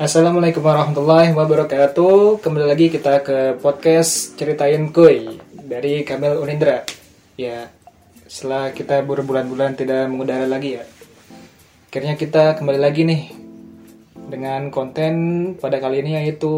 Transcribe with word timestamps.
Assalamualaikum 0.00 0.64
warahmatullahi 0.64 1.36
wabarakatuh. 1.36 2.40
Kembali 2.40 2.64
lagi 2.64 2.88
kita 2.88 3.20
ke 3.20 3.60
podcast 3.60 4.32
ceritain 4.40 4.88
kuy 4.88 5.36
dari 5.52 6.00
Kamil 6.00 6.40
Unindra. 6.40 6.80
Ya, 7.36 7.68
setelah 8.24 8.72
kita 8.72 9.04
berbulan-bulan 9.04 9.76
tidak 9.76 10.08
mengudara 10.08 10.48
lagi 10.48 10.80
ya, 10.80 10.88
akhirnya 11.92 12.16
kita 12.16 12.56
kembali 12.56 12.80
lagi 12.80 13.04
nih 13.04 13.22
dengan 14.32 14.72
konten 14.72 15.12
pada 15.60 15.76
kali 15.76 16.00
ini 16.00 16.24
yaitu 16.24 16.56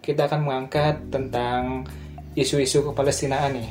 kita 0.00 0.24
akan 0.24 0.40
mengangkat 0.40 1.04
tentang 1.12 1.84
isu-isu 2.32 2.80
kepalestinaan 2.80 3.60
nih. 3.60 3.70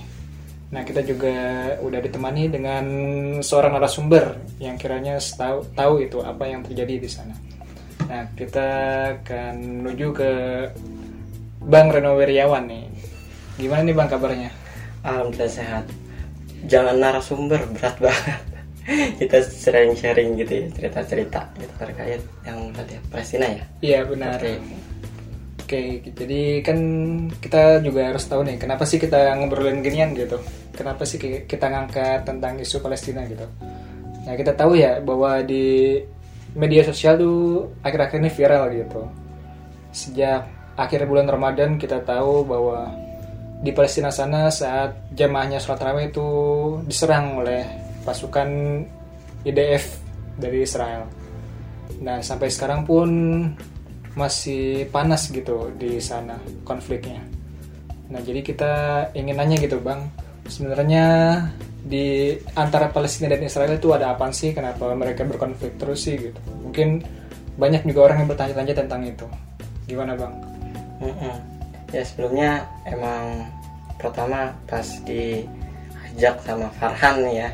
Nah, 0.69 0.85
kita 0.85 1.01
juga 1.01 1.33
udah 1.81 1.97
ditemani 1.97 2.45
dengan 2.45 2.85
seorang 3.41 3.73
narasumber 3.73 4.37
yang 4.61 4.77
kiranya 4.77 5.17
tahu 5.17 5.65
tahu 5.73 5.97
itu 5.97 6.21
apa 6.21 6.45
yang 6.45 6.61
terjadi 6.61 7.01
di 7.01 7.09
sana. 7.09 7.48
Nah, 8.09 8.25
kita 8.33 8.67
akan 9.21 9.85
menuju 9.85 10.07
ke 10.11 10.31
Bang 11.61 11.93
Reno 11.93 12.17
Wiriawan 12.17 12.65
nih. 12.65 12.89
Gimana 13.61 13.85
nih 13.85 13.93
Bang 13.95 14.09
kabarnya? 14.09 14.49
Alhamdulillah 15.05 15.51
sehat. 15.51 15.85
Jangan 16.65 16.97
narasumber 16.97 17.61
berat 17.77 17.95
banget. 18.01 18.41
Kita 19.21 19.37
sharing-sharing 19.45 20.33
gitu 20.41 20.65
ya, 20.65 20.67
cerita-cerita 20.73 21.45
gitu 21.61 21.73
terkait 21.77 22.21
yang 22.41 22.73
tadi 22.73 22.97
Palestina 23.13 23.45
ya. 23.45 23.63
Iya 23.85 23.99
benar. 24.09 24.41
Oke. 24.41 24.57
Oke, 25.61 25.81
jadi 26.17 26.65
kan 26.65 26.79
kita 27.37 27.85
juga 27.85 28.09
harus 28.09 28.25
tahu 28.25 28.41
nih, 28.41 28.57
kenapa 28.57 28.89
sih 28.89 28.97
kita 28.97 29.37
ngobrolin 29.37 29.85
ginian 29.85 30.17
gitu? 30.17 30.41
Kenapa 30.73 31.05
sih 31.05 31.21
ki- 31.21 31.45
kita 31.45 31.69
ngangkat 31.69 32.25
tentang 32.25 32.57
isu 32.57 32.81
Palestina 32.81 33.21
gitu? 33.29 33.45
Nah, 34.25 34.33
kita 34.33 34.57
tahu 34.57 34.73
ya 34.73 34.97
bahwa 34.97 35.45
di 35.45 36.01
media 36.59 36.83
sosial 36.83 37.15
tuh 37.15 37.71
akhir-akhir 37.79 38.19
ini 38.19 38.31
viral 38.31 38.63
gitu. 38.75 39.01
Sejak 39.95 40.43
akhir 40.75 41.07
bulan 41.07 41.31
Ramadan 41.31 41.79
kita 41.79 42.03
tahu 42.03 42.43
bahwa 42.43 42.91
di 43.63 43.71
Palestina 43.71 44.11
sana 44.11 44.51
saat 44.51 45.11
jamaahnya 45.15 45.59
sholat 45.59 45.79
tarawih 45.79 46.11
itu 46.11 46.27
diserang 46.83 47.39
oleh 47.39 47.63
pasukan 48.03 48.47
IDF 49.47 49.99
dari 50.35 50.63
Israel. 50.63 51.07
Nah, 51.99 52.23
sampai 52.23 52.47
sekarang 52.47 52.87
pun 52.87 53.09
masih 54.15 54.87
panas 54.91 55.31
gitu 55.31 55.71
di 55.75 55.99
sana 55.99 56.39
konfliknya. 56.63 57.19
Nah, 58.11 58.19
jadi 58.23 58.39
kita 58.43 58.73
ingin 59.15 59.35
nanya 59.35 59.59
gitu, 59.59 59.79
Bang. 59.83 60.07
Sebenarnya 60.47 61.05
di 61.83 62.35
antara 62.55 62.91
Palestina 62.91 63.31
dan 63.31 63.43
Israel 63.43 63.79
itu 63.79 63.89
ada 63.95 64.15
apa 64.15 64.29
sih? 64.35 64.51
Kenapa 64.51 64.91
mereka 64.95 65.23
berkonflik 65.23 65.79
terus 65.79 66.05
sih 66.07 66.19
gitu? 66.19 66.39
Mungkin 66.63 67.03
banyak 67.59 67.83
juga 67.87 68.11
orang 68.11 68.23
yang 68.23 68.29
bertanya-tanya 68.31 68.73
tentang 68.75 69.01
itu. 69.03 69.25
Gimana, 69.87 70.15
Bang? 70.15 70.33
Mm-mm. 70.99 71.35
Ya 71.89 72.03
sebelumnya 72.05 72.69
emang 72.85 73.49
pertama 73.99 74.55
pas 74.63 74.85
diajak 75.03 76.39
sama 76.47 76.71
Farhan 76.79 77.19
ya 77.27 77.51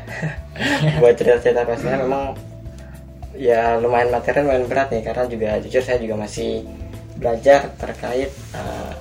buat 1.02 1.18
cerita-cerita 1.18 1.66
Palestina 1.66 1.98
memang 2.06 2.38
ya 3.34 3.82
lumayan 3.82 4.14
materi 4.14 4.46
lumayan 4.46 4.70
berat 4.70 4.88
nih 4.94 5.02
karena 5.02 5.24
juga 5.26 5.50
jujur 5.58 5.82
saya 5.82 5.98
juga 5.98 6.14
masih 6.22 6.62
belajar 7.18 7.66
terkait 7.76 8.30
eh, 8.30 8.92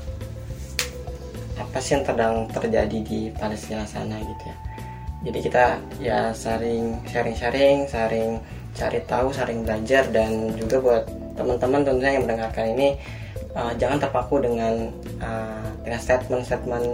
apa 1.56 1.78
sih 1.80 1.96
yang 1.96 2.04
sedang 2.04 2.36
terjadi 2.50 2.98
di 3.06 3.20
Palestina 3.38 3.86
sana 3.86 4.18
gitu 4.20 4.44
ya 4.50 4.56
jadi 5.26 5.40
kita 5.42 5.66
ya 5.98 6.20
saring 6.32 7.02
sharing-sharing 7.10 7.90
saring 7.90 8.38
cari 8.76 9.00
tahu 9.08 9.34
saring 9.34 9.66
belajar 9.66 10.06
dan 10.14 10.54
juga 10.54 10.78
buat 10.84 11.04
teman-teman 11.34 11.82
tentunya 11.82 12.12
yang 12.20 12.24
mendengarkan 12.28 12.66
ini 12.78 12.88
eh, 13.56 13.74
jangan 13.82 13.98
terpaku 13.98 14.44
dengan 14.44 14.94
eh, 15.18 15.68
dengan 15.82 16.00
statement-statement 16.00 16.88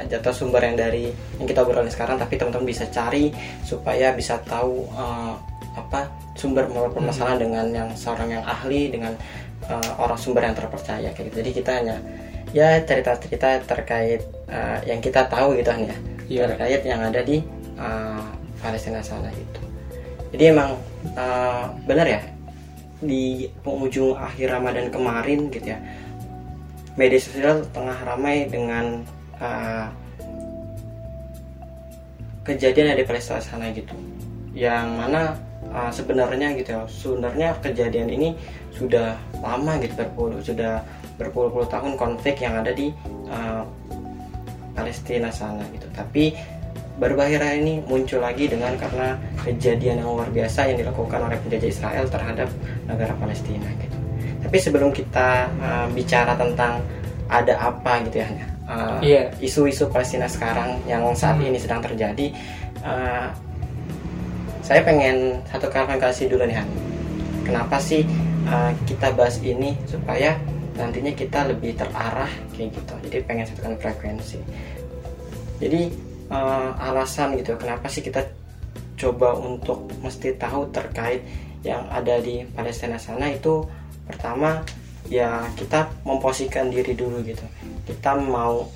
atau 0.00 0.32
sumber 0.32 0.64
yang 0.64 0.76
dari 0.76 1.12
yang 1.38 1.46
kita 1.46 1.62
obrolin 1.64 1.92
sekarang 1.92 2.16
tapi 2.18 2.36
teman-teman 2.36 2.68
bisa 2.68 2.84
cari 2.90 3.32
supaya 3.64 4.12
bisa 4.12 4.36
tahu 4.44 4.84
eh, 4.92 5.34
apa 5.78 6.10
sumber 6.34 6.66
permasalahan 6.68 7.38
dengan 7.38 7.66
yang 7.70 7.88
seorang 7.94 8.28
yang 8.28 8.44
ahli 8.44 8.90
dengan 8.90 9.14
eh, 9.70 9.90
orang 9.96 10.18
sumber 10.18 10.44
yang 10.44 10.56
terpercaya 10.58 11.14
kayak 11.14 11.30
gitu. 11.30 11.36
Jadi 11.46 11.50
kita 11.62 11.70
hanya 11.78 11.96
ya 12.50 12.82
cerita-cerita 12.82 13.62
terkait 13.70 14.20
eh, 14.50 14.78
yang 14.90 14.98
kita 14.98 15.30
tahu 15.30 15.54
gitu 15.54 15.70
kan 15.70 15.86
ya 15.86 15.96
Iya. 16.30 16.46
terkait 16.54 16.82
yang 16.86 17.02
ada 17.02 17.26
di 17.26 17.42
eh, 17.80 18.22
Palestina 18.60 19.00
sana 19.00 19.32
gitu. 19.32 19.60
Jadi 20.36 20.44
emang 20.52 20.76
eh, 21.16 21.64
benar 21.88 22.06
ya 22.06 22.20
di 23.00 23.48
penghujung 23.64 24.12
akhir 24.12 24.52
Ramadan 24.52 24.92
kemarin 24.92 25.48
gitu 25.48 25.72
ya 25.72 25.80
media 27.00 27.16
sosial 27.16 27.64
tengah 27.72 27.96
ramai 28.04 28.44
dengan 28.44 29.00
uh, 29.40 29.88
kejadian 32.44 33.00
di 33.00 33.04
Palestina 33.08 33.40
sana 33.40 33.72
gitu 33.72 33.96
yang 34.52 35.00
mana 35.00 35.32
uh, 35.72 35.88
sebenarnya 35.88 36.52
gitu 36.60 36.76
ya 36.76 36.82
sebenarnya 36.84 37.48
kejadian 37.64 38.12
ini 38.12 38.28
sudah 38.76 39.16
lama 39.40 39.80
gitu 39.80 39.96
berpuluh 39.96 40.40
sudah 40.44 40.84
berpuluh-puluh 41.16 41.68
tahun 41.72 41.96
konflik 41.96 42.44
yang 42.44 42.60
ada 42.60 42.76
di 42.76 42.92
uh, 43.32 43.64
Palestina 44.76 45.32
sana 45.32 45.64
gitu 45.72 45.88
tapi 45.96 46.36
baru 47.00 47.16
akhir 47.16 47.40
ini 47.64 47.80
muncul 47.88 48.20
lagi 48.20 48.44
dengan 48.44 48.76
karena 48.76 49.16
kejadian 49.40 50.04
yang 50.04 50.10
luar 50.12 50.28
biasa 50.28 50.68
yang 50.68 50.84
dilakukan 50.84 51.16
oleh 51.24 51.40
penjajah 51.40 51.68
Israel 51.72 52.04
terhadap 52.12 52.48
negara 52.84 53.16
Palestina 53.16 53.66
gitu. 53.80 53.96
Tapi 54.44 54.56
sebelum 54.60 54.92
kita 54.92 55.48
uh, 55.58 55.86
bicara 55.96 56.36
tentang 56.36 56.84
ada 57.30 57.54
apa 57.56 58.04
gitu 58.04 58.20
ya 58.20 58.28
uh, 58.68 58.98
Iya. 59.00 59.32
isu-isu 59.40 59.88
Palestina 59.88 60.28
sekarang 60.28 60.82
yang 60.84 61.08
saat 61.16 61.40
ini 61.40 61.56
sedang 61.56 61.80
terjadi 61.80 62.34
uh, 62.84 63.32
saya 64.60 64.84
pengen 64.84 65.40
satu 65.48 65.70
klarifikasi 65.70 66.30
dulu 66.30 66.44
nih 66.46 66.58
Han 66.58 66.68
kenapa 67.46 67.78
sih 67.78 68.04
uh, 68.50 68.70
kita 68.84 69.14
bahas 69.14 69.38
ini 69.40 69.78
supaya 69.86 70.36
nantinya 70.78 71.12
kita 71.12 71.44
lebih 71.50 71.76
terarah 71.76 72.30
kayak 72.56 72.72
gitu. 72.72 72.94
Jadi 73.04 73.16
pengen 73.28 73.44
satukan 73.44 73.76
frekuensi. 73.76 74.40
Jadi 75.60 75.92
uh, 76.30 76.70
alasan 76.78 77.36
gitu. 77.36 77.58
Kenapa 77.58 77.90
sih 77.90 78.00
kita 78.00 78.24
coba 78.96 79.34
untuk 79.36 79.90
mesti 80.00 80.38
tahu 80.38 80.70
terkait 80.70 81.26
yang 81.66 81.84
ada 81.90 82.16
di 82.22 82.46
Palestina 82.54 82.96
sana? 82.96 83.28
Itu 83.28 83.66
pertama 84.06 84.62
ya 85.10 85.44
kita 85.58 85.90
memposisikan 86.06 86.70
diri 86.70 86.94
dulu 86.94 87.20
gitu. 87.26 87.44
Kita 87.84 88.16
mau 88.16 88.70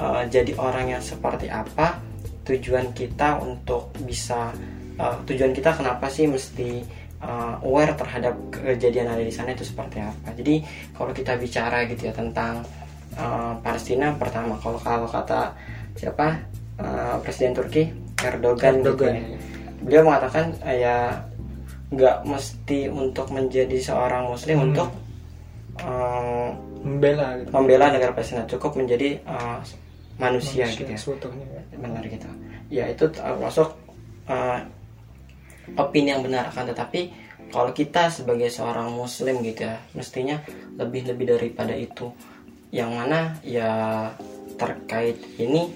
uh, 0.00 0.22
jadi 0.26 0.56
orang 0.56 0.98
yang 0.98 1.02
seperti 1.04 1.52
apa? 1.52 2.00
Tujuan 2.44 2.92
kita 2.92 3.40
untuk 3.40 3.92
bisa 4.04 4.52
uh, 5.00 5.16
tujuan 5.24 5.56
kita 5.56 5.72
kenapa 5.72 6.12
sih 6.12 6.28
mesti 6.28 6.84
uh, 7.24 7.56
aware 7.64 7.96
terhadap 7.96 8.36
kejadian 8.52 9.08
ada 9.08 9.24
di 9.24 9.32
sana 9.32 9.56
itu 9.56 9.64
seperti 9.64 10.00
apa? 10.00 10.32
Jadi 10.36 10.60
kalau 10.92 11.12
kita 11.16 11.40
bicara 11.40 11.88
gitu 11.88 12.08
ya 12.08 12.12
tentang 12.12 12.64
uh, 13.16 13.56
Palestina 13.64 14.12
pertama 14.16 14.60
kalau 14.60 14.76
kalau 14.76 15.08
kata 15.08 15.56
siapa 15.96 16.53
uh, 16.80 17.16
Presiden 17.22 17.52
Turki 17.54 17.90
Erdogan, 18.24 18.80
gitu 18.80 18.96
Erdogan, 18.96 19.14
ya. 19.14 19.24
beliau 19.84 20.02
mengatakan 20.08 20.44
uh, 20.64 20.74
ya 20.74 20.96
nggak 21.94 22.16
mesti 22.26 22.90
untuk 22.90 23.30
menjadi 23.30 23.78
seorang 23.78 24.30
muslim 24.32 24.56
Hmm. 24.58 24.66
untuk 24.72 24.88
uh, 25.84 26.48
Membela 26.84 27.40
gitu. 27.40 27.48
membela 27.48 27.88
negara 27.88 28.12
Palestina 28.12 28.44
cukup 28.44 28.76
menjadi 28.76 29.16
uh, 29.24 29.56
manusia, 30.20 30.68
gitu 30.68 30.84
ya 30.84 31.00
seutuhnya 31.00 31.46
ya. 31.48 31.62
benar 31.80 32.04
gitu 32.04 32.28
ya 32.68 32.84
itu 32.92 33.08
termasuk 33.08 33.72
uh, 34.28 34.60
opini 35.80 36.12
yang 36.12 36.20
benar 36.20 36.52
akan 36.52 36.76
tetapi 36.76 37.08
kalau 37.48 37.72
kita 37.72 38.12
sebagai 38.12 38.52
seorang 38.52 38.92
muslim 38.92 39.40
gitu 39.40 39.64
ya 39.64 39.80
mestinya 39.96 40.36
lebih 40.76 41.08
lebih 41.08 41.34
daripada 41.38 41.72
itu 41.72 42.12
yang 42.68 42.92
mana 42.92 43.38
ya 43.40 44.10
terkait 44.60 45.16
ini 45.40 45.72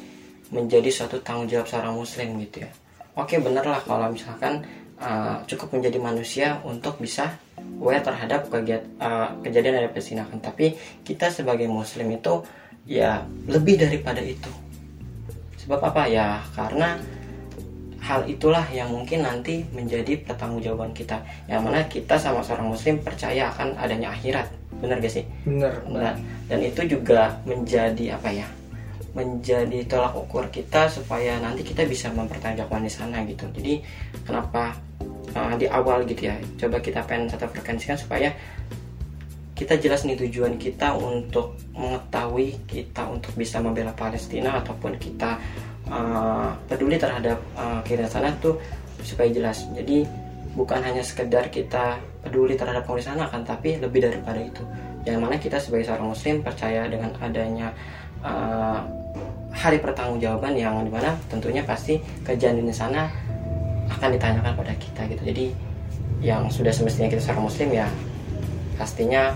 menjadi 0.51 0.89
suatu 0.89 1.21
tanggung 1.21 1.49
jawab 1.49 1.69
seorang 1.69 1.95
muslim 1.97 2.39
gitu 2.41 2.65
ya. 2.65 2.71
Oke 3.19 3.37
bener 3.43 3.67
lah 3.67 3.83
kalau 3.83 4.09
misalkan 4.09 4.63
uh, 5.03 5.43
cukup 5.45 5.75
menjadi 5.75 5.99
manusia 5.99 6.49
untuk 6.63 6.97
bisa 7.03 7.35
aware 7.83 8.03
terhadap 8.03 8.47
kegiat, 8.49 8.83
uh, 9.03 9.35
kejadian 9.43 9.83
dari 9.83 9.89
Palestina 9.91 10.23
kan 10.27 10.39
tapi 10.39 10.79
kita 11.03 11.29
sebagai 11.29 11.67
muslim 11.67 12.09
itu 12.15 12.43
ya 12.89 13.27
lebih 13.51 13.77
daripada 13.77 14.23
itu. 14.23 14.49
Sebab 15.67 15.83
apa? 15.83 16.09
Ya 16.09 16.41
karena 16.57 16.97
hal 18.01 18.25
itulah 18.25 18.65
yang 18.73 18.89
mungkin 18.89 19.21
nanti 19.27 19.69
menjadi 19.75 20.25
pertanggungjawaban 20.25 20.97
kita. 20.97 21.21
Yang 21.45 21.61
mana 21.61 21.79
kita 21.85 22.17
sama 22.17 22.41
seorang 22.41 22.73
muslim 22.73 23.03
percaya 23.05 23.53
akan 23.53 23.77
adanya 23.77 24.17
akhirat. 24.17 24.49
Benar 24.81 25.03
gak 25.03 25.13
sih? 25.13 25.27
Bener. 25.45 25.75
Nah, 25.91 26.15
dan 26.49 26.61
itu 26.63 26.87
juga 26.87 27.37
menjadi 27.45 28.17
apa 28.17 28.31
ya 28.33 28.49
menjadi 29.19 29.83
tolak 29.91 30.15
ukur 30.15 30.47
kita 30.55 30.87
supaya 30.87 31.43
nanti 31.43 31.67
kita 31.67 31.83
bisa 31.83 32.07
mempertanggungjawabkan 32.15 32.87
di 32.87 32.93
sana 32.93 33.27
gitu. 33.27 33.51
Jadi 33.51 33.83
kenapa 34.23 34.79
uh, 35.35 35.55
di 35.59 35.67
awal 35.67 36.07
gitu 36.07 36.31
ya 36.31 36.39
coba 36.55 36.79
kita 36.79 37.03
pengen 37.03 37.27
satu 37.27 37.51
frekuensikan 37.51 37.99
supaya 37.99 38.31
kita 39.59 39.75
jelas 39.75 40.07
nih 40.07 40.15
tujuan 40.15 40.55
kita 40.55 40.95
untuk 40.95 41.59
mengetahui 41.75 42.63
kita 42.71 43.11
untuk 43.11 43.35
bisa 43.35 43.59
membela 43.59 43.91
Palestina 43.91 44.63
ataupun 44.63 44.95
kita 45.03 45.35
uh, 45.91 46.55
peduli 46.71 46.95
terhadap 46.95 47.43
uh, 47.59 47.83
kiri 47.83 48.07
sana 48.07 48.31
tuh 48.39 48.55
supaya 49.03 49.27
jelas. 49.35 49.67
Jadi 49.75 50.07
bukan 50.55 50.79
hanya 50.79 51.03
sekedar 51.03 51.51
kita 51.51 51.99
peduli 52.23 52.55
terhadap 52.55 52.87
kondisi 52.87 53.11
sana 53.11 53.27
kan 53.27 53.43
tapi 53.43 53.83
lebih 53.83 54.07
daripada 54.07 54.39
itu. 54.39 54.63
Yang 55.03 55.19
mana 55.19 55.37
kita 55.43 55.59
sebagai 55.59 55.91
seorang 55.91 56.15
muslim 56.15 56.39
percaya 56.47 56.87
dengan 56.87 57.11
adanya 57.19 57.75
uh, 58.23 58.79
hari 59.53 59.83
pertanggungjawaban 59.83 60.55
yang 60.55 60.83
di 60.87 60.91
mana 60.93 61.19
tentunya 61.27 61.67
pasti 61.67 61.99
kejadian 62.23 62.69
di 62.69 62.75
sana 62.75 63.11
akan 63.89 64.09
ditanyakan 64.15 64.53
pada 64.55 64.75
kita 64.79 65.01
gitu. 65.11 65.23
Jadi 65.25 65.47
yang 66.23 66.51
sudah 66.51 66.71
semestinya 66.75 67.11
kita 67.11 67.23
seorang 67.23 67.47
muslim 67.47 67.69
ya 67.75 67.87
pastinya 68.79 69.35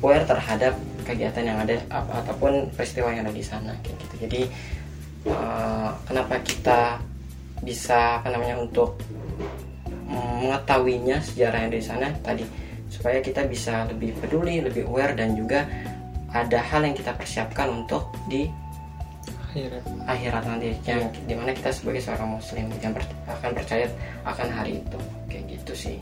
aware 0.00 0.24
terhadap 0.24 0.74
kegiatan 1.04 1.44
yang 1.44 1.58
ada 1.60 1.76
ataupun 1.90 2.72
peristiwa 2.72 3.12
yang 3.12 3.26
ada 3.26 3.34
di 3.34 3.44
sana 3.44 3.76
kayak 3.84 3.96
gitu. 4.06 4.14
Jadi 4.28 4.40
uh, 5.28 5.90
kenapa 6.08 6.40
kita 6.40 7.02
bisa 7.62 8.18
apa 8.18 8.28
namanya 8.34 8.58
untuk 8.58 8.98
mengetahuinya 10.10 11.22
sejarah 11.22 11.64
yang 11.64 11.70
ada 11.70 11.78
di 11.78 11.86
sana 11.86 12.08
tadi 12.20 12.44
supaya 12.92 13.22
kita 13.24 13.46
bisa 13.48 13.88
lebih 13.88 14.12
peduli 14.18 14.60
lebih 14.60 14.84
aware 14.84 15.16
dan 15.16 15.32
juga 15.32 15.64
ada 16.32 16.58
hal 16.60 16.80
yang 16.84 16.96
kita 16.96 17.12
persiapkan 17.12 17.68
untuk 17.68 18.08
di 18.26 18.48
akhirat. 19.52 19.84
akhirat 20.08 20.42
nanti 20.48 20.72
yang 20.88 21.04
yeah. 21.04 21.24
di 21.28 21.34
mana 21.36 21.52
kita 21.52 21.70
sebagai 21.70 22.00
seorang 22.00 22.40
muslim 22.40 22.64
yang 22.80 22.92
akan 23.28 23.50
percaya 23.52 23.86
akan 24.24 24.48
hari 24.48 24.80
itu. 24.80 24.98
Kayak 25.28 25.44
gitu 25.60 25.72
sih. 25.76 25.98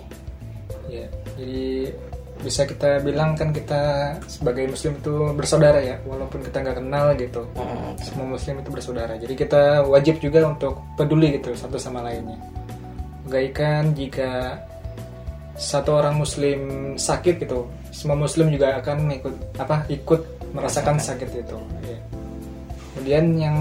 Ya 0.86 1.06
jadi 1.34 1.94
bisa 2.40 2.64
kita 2.64 3.04
bilang 3.04 3.36
kan 3.36 3.52
kita 3.52 4.16
sebagai 4.24 4.64
muslim 4.64 4.96
itu 4.96 5.12
bersaudara 5.36 5.76
ya 5.84 6.00
walaupun 6.08 6.40
kita 6.40 6.62
nggak 6.62 6.78
kenal 6.78 7.06
gitu. 7.18 7.42
Hmm. 7.58 7.92
semua 8.00 8.26
muslim 8.38 8.54
itu 8.62 8.70
bersaudara. 8.70 9.14
Jadi 9.18 9.34
kita 9.34 9.84
wajib 9.84 10.22
juga 10.22 10.46
untuk 10.46 10.80
peduli 10.94 11.36
gitu 11.36 11.52
satu 11.58 11.76
sama 11.76 12.06
lainnya. 12.06 12.38
Bagaikan 13.26 13.92
jika 13.98 14.62
satu 15.60 16.00
orang 16.00 16.16
muslim 16.16 16.60
sakit 16.96 17.44
gitu 17.44 17.68
semua 17.90 18.16
muslim 18.16 18.50
juga 18.50 18.78
akan 18.78 19.10
ikut 19.18 19.34
apa 19.58 19.86
ikut 19.90 20.20
merasakan 20.54 20.98
sakit 20.98 21.30
itu. 21.46 21.58
Ya 21.86 21.98
kemudian 23.00 23.24
yang 23.40 23.56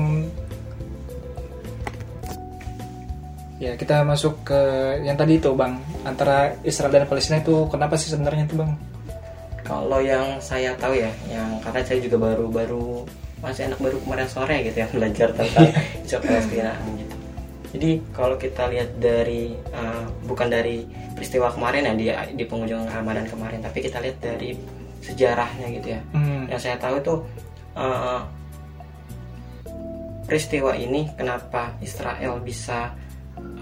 ya 3.60 3.72
kita 3.80 4.04
masuk 4.04 4.36
ke 4.44 4.62
yang 5.04 5.16
tadi 5.16 5.40
itu 5.40 5.52
bang 5.56 5.80
antara 6.04 6.52
Israel 6.68 6.92
dan 6.92 7.08
Palestina 7.08 7.40
itu 7.40 7.68
kenapa 7.72 7.96
sih 7.96 8.12
sebenarnya 8.12 8.44
itu 8.48 8.60
bang? 8.60 8.72
Kalau 9.64 10.02
yang 10.04 10.42
saya 10.44 10.76
tahu 10.76 10.98
ya 10.98 11.12
yang 11.32 11.56
karena 11.64 11.86
saya 11.88 12.00
juga 12.02 12.18
baru-baru 12.20 13.06
masih 13.40 13.72
anak 13.72 13.80
baru 13.80 13.98
kemarin 14.04 14.28
sore 14.28 14.58
gitu 14.68 14.78
ya 14.84 14.88
belajar 14.96 15.30
tentang 15.32 15.72
Israel 16.04 16.24
Palestina 16.28 16.74
jadi 17.70 18.02
kalau 18.16 18.36
kita 18.36 18.66
lihat 18.70 18.98
dari 18.98 19.54
uh, 19.74 20.10
bukan 20.26 20.50
dari 20.50 20.86
peristiwa 21.14 21.54
kemarin 21.54 21.86
ya 21.86 21.94
di 21.94 22.08
di 22.38 22.44
penghujung 22.48 22.90
Ramadan 22.90 23.30
kemarin 23.30 23.62
tapi 23.62 23.86
kita 23.86 24.02
lihat 24.02 24.18
dari 24.18 24.58
sejarahnya 25.06 25.68
gitu 25.80 25.88
ya 25.94 26.02
hmm. 26.14 26.50
yang 26.50 26.62
saya 26.62 26.76
tahu 26.82 26.98
itu 26.98 27.14
uh, 27.78 28.22
peristiwa 30.26 30.78
ini 30.78 31.10
kenapa 31.18 31.74
Israel 31.82 32.38
bisa 32.42 32.94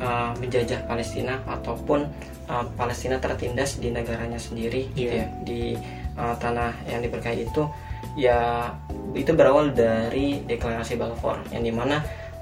uh, 0.03 0.31
menjajah 0.39 0.83
Palestina 0.87 1.39
ataupun 1.47 2.07
uh, 2.51 2.65
Palestina 2.75 3.19
tertindas 3.19 3.79
di 3.79 3.91
negaranya 3.91 4.39
sendiri 4.39 4.91
yeah. 4.95 4.99
gitu 4.99 5.13
iya. 5.13 5.23
ya 5.23 5.27
di 5.43 5.61
uh, 6.19 6.35
tanah 6.39 6.73
yang 6.87 6.99
diberkahi 7.03 7.47
itu 7.47 7.63
ya 8.17 8.71
itu 9.13 9.31
berawal 9.33 9.71
dari 9.71 10.41
deklarasi 10.43 10.97
Balfour 10.97 11.39
yang 11.53 11.63
di 11.63 11.73
mana 11.73 12.01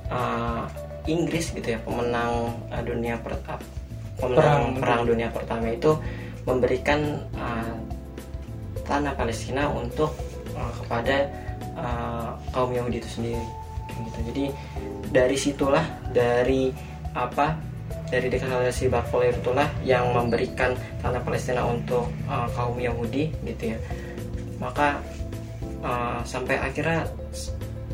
uh, 0.10 0.66
Inggris 1.06 1.54
gitu 1.54 1.78
ya 1.78 1.80
pemenang 1.82 2.54
uh, 2.70 2.84
dunia 2.84 3.18
per, 3.22 3.38
uh, 3.46 3.62
pemenang 4.18 4.78
perang, 4.78 4.82
perang 4.82 5.02
dunia 5.06 5.28
pertama 5.30 5.70
itu 5.72 5.92
memberikan 6.46 7.26
uh, 7.38 7.74
tanah 8.86 9.18
Palestina 9.18 9.66
untuk 9.70 10.14
uh, 10.54 10.72
kepada 10.84 11.26
uh, 11.74 12.38
kaum 12.54 12.72
Yahudi 12.72 13.02
itu 13.02 13.10
sendiri 13.10 13.46
gitu. 13.96 14.20
Jadi 14.32 14.46
dari 15.10 15.38
situlah 15.38 15.86
dari 16.14 16.70
apa 17.16 17.58
dari 18.10 18.30
deklarasi 18.30 18.90
Balfour 18.90 19.26
itulah 19.26 19.66
yang 19.82 20.14
memberikan 20.14 20.78
tanah 21.02 21.22
Palestina 21.26 21.66
untuk 21.66 22.10
uh, 22.30 22.46
kaum 22.54 22.78
Yahudi 22.78 23.34
gitu 23.46 23.74
ya. 23.74 23.80
Maka 24.62 25.02
uh, 25.82 26.22
sampai 26.22 26.62
akhirnya 26.62 27.10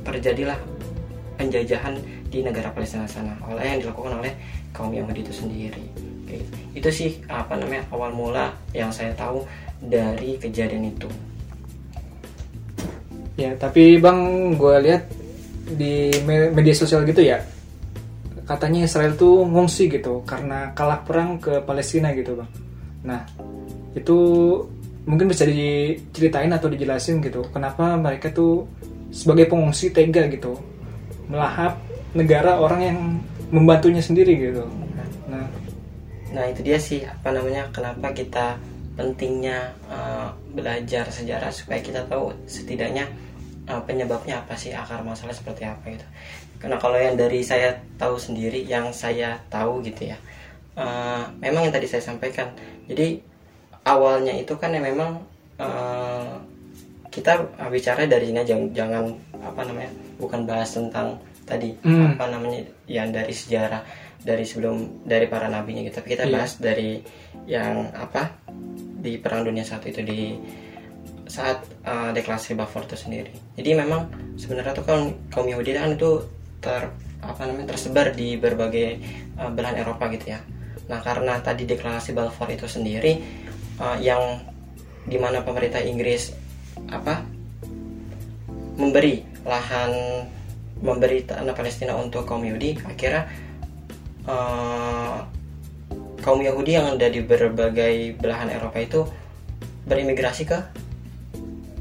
terjadilah 0.03 0.59
penjajahan 1.39 1.97
di 2.31 2.39
negara 2.39 2.71
Palestina 2.71 3.03
sana 3.05 3.35
oleh 3.43 3.75
yang 3.75 3.83
dilakukan 3.83 4.23
oleh 4.23 4.31
kaum 4.71 4.95
Yahudi 4.95 5.27
itu 5.27 5.33
sendiri 5.35 5.83
gitu. 6.31 6.55
itu 6.71 6.89
sih 6.89 7.09
apa 7.27 7.59
namanya 7.59 7.83
awal 7.91 8.15
mula 8.15 8.55
yang 8.71 8.87
saya 8.89 9.11
tahu 9.19 9.43
dari 9.83 10.39
kejadian 10.39 10.95
itu 10.95 11.11
ya 13.35 13.51
tapi 13.59 13.99
bang 13.99 14.53
gue 14.55 14.75
lihat 14.87 15.03
di 15.75 16.11
media 16.25 16.75
sosial 16.75 17.03
gitu 17.03 17.19
ya 17.19 17.43
katanya 18.47 18.87
Israel 18.87 19.15
tuh 19.19 19.43
ngungsi 19.43 19.91
gitu 19.91 20.23
karena 20.23 20.71
kalah 20.71 21.03
perang 21.03 21.39
ke 21.39 21.59
Palestina 21.67 22.15
gitu 22.15 22.39
bang 22.39 22.49
nah 23.03 23.21
itu 23.91 24.17
mungkin 25.03 25.27
bisa 25.27 25.43
diceritain 25.43 26.51
atau 26.53 26.69
dijelasin 26.69 27.19
gitu 27.19 27.43
kenapa 27.51 27.97
mereka 27.97 28.31
tuh 28.31 28.69
sebagai 29.11 29.49
pengungsi 29.51 29.91
tega 29.91 30.29
gitu 30.31 30.55
melahap 31.27 31.79
negara 32.11 32.59
orang 32.59 32.81
yang 32.81 32.99
membantunya 33.51 34.03
sendiri 34.03 34.35
gitu. 34.39 34.63
Nah. 35.27 35.47
Nah 36.31 36.43
itu 36.47 36.63
dia 36.63 36.79
sih 36.79 37.03
apa 37.03 37.35
namanya 37.35 37.67
kenapa 37.75 38.15
kita 38.15 38.55
pentingnya 38.95 39.71
uh, 39.87 40.31
belajar 40.51 41.07
sejarah 41.07 41.51
supaya 41.51 41.79
kita 41.79 42.07
tahu 42.07 42.35
setidaknya 42.47 43.07
uh, 43.67 43.79
penyebabnya 43.83 44.43
apa 44.43 44.55
sih 44.55 44.71
akar 44.75 45.03
masalah 45.03 45.35
seperti 45.35 45.67
apa 45.67 45.83
gitu. 45.91 46.07
Karena 46.61 46.77
kalau 46.77 46.99
yang 46.99 47.17
dari 47.17 47.41
saya 47.41 47.79
tahu 47.97 48.19
sendiri 48.19 48.63
yang 48.63 48.93
saya 48.93 49.41
tahu 49.49 49.81
gitu 49.81 50.13
ya 50.13 50.17
uh, 50.77 51.23
memang 51.41 51.67
yang 51.67 51.73
tadi 51.73 51.87
saya 51.87 52.03
sampaikan. 52.03 52.51
Jadi 52.87 53.19
awalnya 53.87 54.35
itu 54.35 54.53
kan 54.55 54.71
ya 54.71 54.81
memang 54.83 55.23
uh, 55.59 56.35
kita 57.11 57.43
bicara 57.67 58.07
dari 58.07 58.31
sini 58.31 58.43
jangan, 58.47 58.67
jangan 58.71 59.03
apa 59.43 59.61
namanya 59.67 59.91
bukan 60.15 60.47
bahas 60.47 60.71
tentang 60.71 61.19
tadi 61.51 61.75
hmm. 61.75 62.15
apa 62.15 62.25
namanya 62.31 62.63
yang 62.87 63.11
dari 63.11 63.35
sejarah 63.35 63.83
dari 64.23 64.47
sebelum 64.47 65.03
dari 65.03 65.27
para 65.27 65.51
nabinya 65.51 65.83
gitu 65.83 65.99
tapi 65.99 66.15
kita 66.15 66.29
yeah. 66.29 66.33
bahas 66.39 66.51
dari 66.61 67.03
yang 67.49 67.91
apa 67.91 68.31
di 69.01 69.17
perang 69.17 69.43
dunia 69.43 69.65
satu 69.65 69.89
itu 69.89 70.01
di 70.05 70.21
saat 71.31 71.63
uh, 71.87 72.11
deklarasi 72.11 72.59
Balfour 72.59 72.83
itu 72.83 72.99
sendiri. 72.99 73.31
Jadi 73.55 73.71
memang 73.71 74.11
sebenarnya 74.35 74.75
tuh 74.75 74.83
kan 74.83 75.15
kaum 75.31 75.47
Yahudi 75.47 75.71
kan 75.79 75.95
itu 75.95 76.27
ter 76.59 76.91
apa 77.23 77.41
namanya 77.47 77.71
tersebar 77.71 78.11
di 78.11 78.35
berbagai 78.35 78.99
uh, 79.39 79.47
belahan 79.47 79.79
Eropa 79.79 80.11
gitu 80.11 80.35
ya. 80.35 80.43
Nah 80.91 80.99
karena 80.99 81.39
tadi 81.39 81.63
deklarasi 81.63 82.11
Balfour 82.11 82.51
itu 82.51 82.67
sendiri 82.67 83.23
uh, 83.79 83.95
yang 84.03 84.43
di 85.07 85.15
mana 85.15 85.39
pemerintah 85.41 85.79
Inggris 85.79 86.35
apa 86.91 87.23
memberi 88.75 89.23
lahan 89.47 89.91
memberi 90.81 91.23
tanah 91.23 91.53
Palestina 91.53 91.93
untuk 91.95 92.25
kaum 92.25 92.41
Yahudi. 92.41 92.81
Akhirnya 92.83 93.29
uh, 94.25 95.21
kaum 96.21 96.41
Yahudi 96.41 96.77
yang 96.77 96.97
ada 96.97 97.07
di 97.09 97.21
berbagai 97.21 98.17
belahan 98.17 98.49
Eropa 98.49 98.77
itu 98.81 99.01
berimigrasi 99.85 100.45
ke 100.45 100.57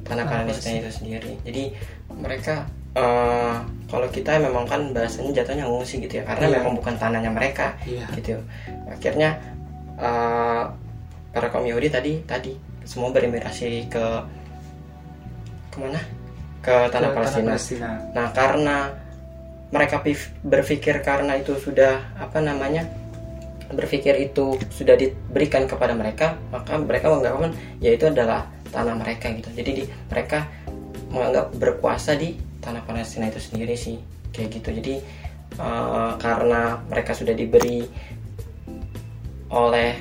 tanah 0.05 0.25
Palestina 0.29 0.85
itu 0.85 0.93
sendiri. 0.93 1.33
Jadi 1.45 1.77
mereka 2.13 2.69
uh, 2.97 3.65
kalau 3.89 4.09
kita 4.13 4.41
memang 4.41 4.69
kan 4.69 4.93
bahasanya 4.93 5.43
jatuhnya 5.43 5.65
ngungsi 5.69 6.03
gitu 6.05 6.21
ya 6.21 6.25
karena 6.27 6.47
yeah. 6.51 6.57
memang 6.61 6.73
bukan 6.81 6.95
tanahnya 6.97 7.31
mereka 7.33 7.77
yeah. 7.89 8.09
gitu. 8.17 8.41
Akhirnya 8.89 9.41
uh, 10.01 10.69
para 11.31 11.47
kaum 11.49 11.65
Yahudi 11.65 11.89
tadi 11.89 12.13
tadi 12.27 12.59
semua 12.83 13.15
berimigrasi 13.15 13.87
ke 13.87 14.05
ke 15.71 15.77
mana 15.79 16.03
ke 16.61 16.77
tanah, 16.93 17.11
ke 17.13 17.17
Palestina. 17.17 17.51
Palestina. 17.57 17.91
Nah 18.13 18.27
karena 18.37 18.77
mereka 19.71 20.03
berpikir 20.43 21.01
karena 21.01 21.39
itu 21.39 21.55
sudah 21.57 22.03
apa 22.19 22.43
namanya 22.43 22.85
berpikir 23.71 24.19
itu 24.19 24.59
sudah 24.75 24.99
diberikan 24.99 25.63
kepada 25.71 25.95
mereka 25.95 26.35
maka 26.51 26.75
mereka 26.75 27.07
mengatakan 27.07 27.55
ya 27.79 27.95
itu 27.95 28.05
adalah 28.11 28.51
tanah 28.71 28.95
mereka 28.99 29.31
gitu. 29.35 29.51
Jadi 29.55 29.71
di, 29.83 29.85
mereka 30.11 30.47
menganggap 31.11 31.55
berkuasa 31.59 32.15
di 32.19 32.39
tanah 32.63 32.83
Palestina 32.87 33.31
itu 33.31 33.39
sendiri 33.39 33.75
sih 33.79 33.97
kayak 34.35 34.59
gitu. 34.59 34.69
Jadi 34.75 34.95
uh, 35.59 36.19
karena 36.19 36.83
mereka 36.91 37.15
sudah 37.15 37.35
diberi 37.35 37.87
oleh 39.51 39.99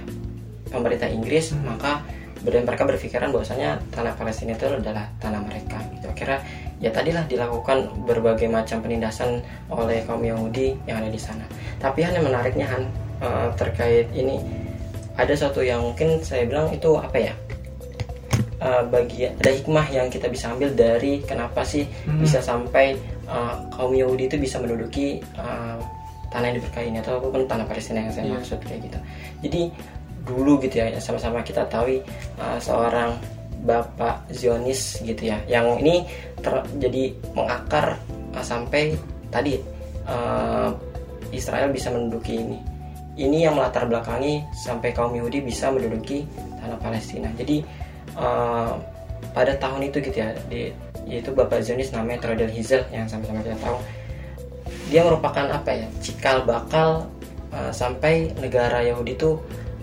pemerintah 0.70 1.10
Inggris 1.10 1.54
hmm. 1.54 1.66
maka 1.66 2.06
mereka 2.46 2.88
berpikiran 2.88 3.36
bahwasanya 3.36 3.84
tanah 3.92 4.16
Palestina 4.16 4.56
itu 4.56 4.66
adalah 4.70 5.12
tanah 5.20 5.42
mereka. 5.44 5.78
gitu 5.94 5.99
akhirnya 6.20 6.44
ya 6.84 6.92
tadilah 6.92 7.24
dilakukan 7.32 7.88
berbagai 8.04 8.52
macam 8.52 8.84
penindasan 8.84 9.40
oleh 9.72 10.04
kaum 10.04 10.20
Yahudi 10.20 10.76
yang 10.84 11.00
ada 11.00 11.08
di 11.08 11.20
sana 11.20 11.48
tapi 11.80 12.04
Han 12.04 12.20
yang 12.20 12.28
menariknya 12.28 12.68
Han 12.68 12.84
uh, 13.24 13.48
terkait 13.56 14.12
ini 14.12 14.44
ada 15.16 15.32
satu 15.32 15.64
yang 15.64 15.80
mungkin 15.80 16.20
saya 16.20 16.44
bilang 16.44 16.68
itu 16.76 16.92
apa 17.00 17.32
ya 17.32 17.34
uh, 18.60 18.84
bagian 18.92 19.32
ada 19.40 19.52
hikmah 19.52 19.88
yang 19.92 20.08
kita 20.12 20.28
bisa 20.28 20.52
ambil 20.52 20.76
dari 20.76 21.24
kenapa 21.24 21.64
sih 21.64 21.88
hmm. 21.88 22.20
bisa 22.20 22.44
sampai 22.44 23.00
uh, 23.28 23.64
kaum 23.72 23.96
Yahudi 23.96 24.28
itu 24.28 24.36
bisa 24.36 24.60
menduduki 24.60 25.24
uh, 25.40 25.80
tanah 26.32 26.52
yang 26.52 26.58
diberkahi 26.60 26.88
ini 26.92 27.00
ataupun 27.00 27.48
tanah 27.48 27.64
Palestina 27.64 28.04
yang 28.04 28.14
saya 28.14 28.28
yeah. 28.28 28.36
maksud 28.36 28.60
kayak 28.64 28.80
gitu 28.88 29.00
jadi 29.44 29.62
dulu 30.28 30.62
gitu 30.62 30.76
ya 30.78 30.94
sama-sama 31.00 31.42
kita 31.42 31.66
tahu 31.72 32.04
uh, 32.38 32.60
seorang 32.62 33.18
bapak 33.64 34.32
Zionis 34.32 35.04
gitu 35.04 35.30
ya 35.30 35.40
yang 35.52 35.80
ini 35.84 36.08
terjadi 36.40 37.16
mengakar 37.36 38.00
uh, 38.36 38.44
sampai 38.44 38.96
tadi 39.30 39.60
uh, 40.08 40.72
Israel 41.30 41.70
bisa 41.70 41.94
menduduki 41.94 42.42
ini. 42.42 42.60
Ini 43.20 43.52
yang 43.52 43.60
melatar 43.60 43.84
belakangi 43.84 44.48
sampai 44.56 44.96
kaum 44.96 45.12
Yahudi 45.12 45.44
bisa 45.44 45.68
menduduki 45.68 46.24
tanah 46.64 46.80
Palestina. 46.80 47.28
Jadi 47.36 47.62
uh, 48.16 48.80
pada 49.36 49.60
tahun 49.60 49.92
itu 49.92 50.00
gitu 50.00 50.18
ya 50.24 50.32
di, 50.48 50.72
yaitu 51.04 51.36
bapak 51.36 51.60
Zionis 51.60 51.92
namanya 51.92 52.24
Theodor 52.24 52.48
Hizel 52.48 52.88
yang 52.96 53.06
sama-sama 53.12 53.44
kita 53.44 53.60
tahu. 53.60 53.78
Dia 54.90 55.04
merupakan 55.04 55.46
apa 55.52 55.70
ya 55.76 55.88
cikal 56.00 56.48
bakal 56.48 57.12
uh, 57.52 57.70
sampai 57.76 58.32
negara 58.40 58.82
Yahudi 58.88 59.20
itu 59.20 59.38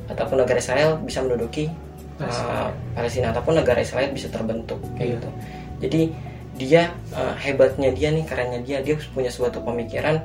ataupun 0.08 0.42
negara 0.42 0.58
Israel 0.58 0.96
bisa 1.02 1.20
menduduki 1.20 1.68
uh, 2.20 2.68
Palestina 2.96 3.32
ataupun 3.32 3.60
negara 3.60 3.80
Israel 3.82 4.12
bisa 4.12 4.28
terbentuk 4.32 4.80
kayak 4.96 5.00
yeah. 5.00 5.14
gitu. 5.18 5.30
Jadi 5.76 6.02
dia 6.56 6.82
uh, 7.12 7.36
hebatnya 7.36 7.92
dia 7.92 8.08
nih 8.08 8.24
karenanya 8.24 8.60
dia 8.64 8.78
dia 8.80 8.96
punya 9.12 9.28
suatu 9.28 9.60
pemikiran 9.60 10.24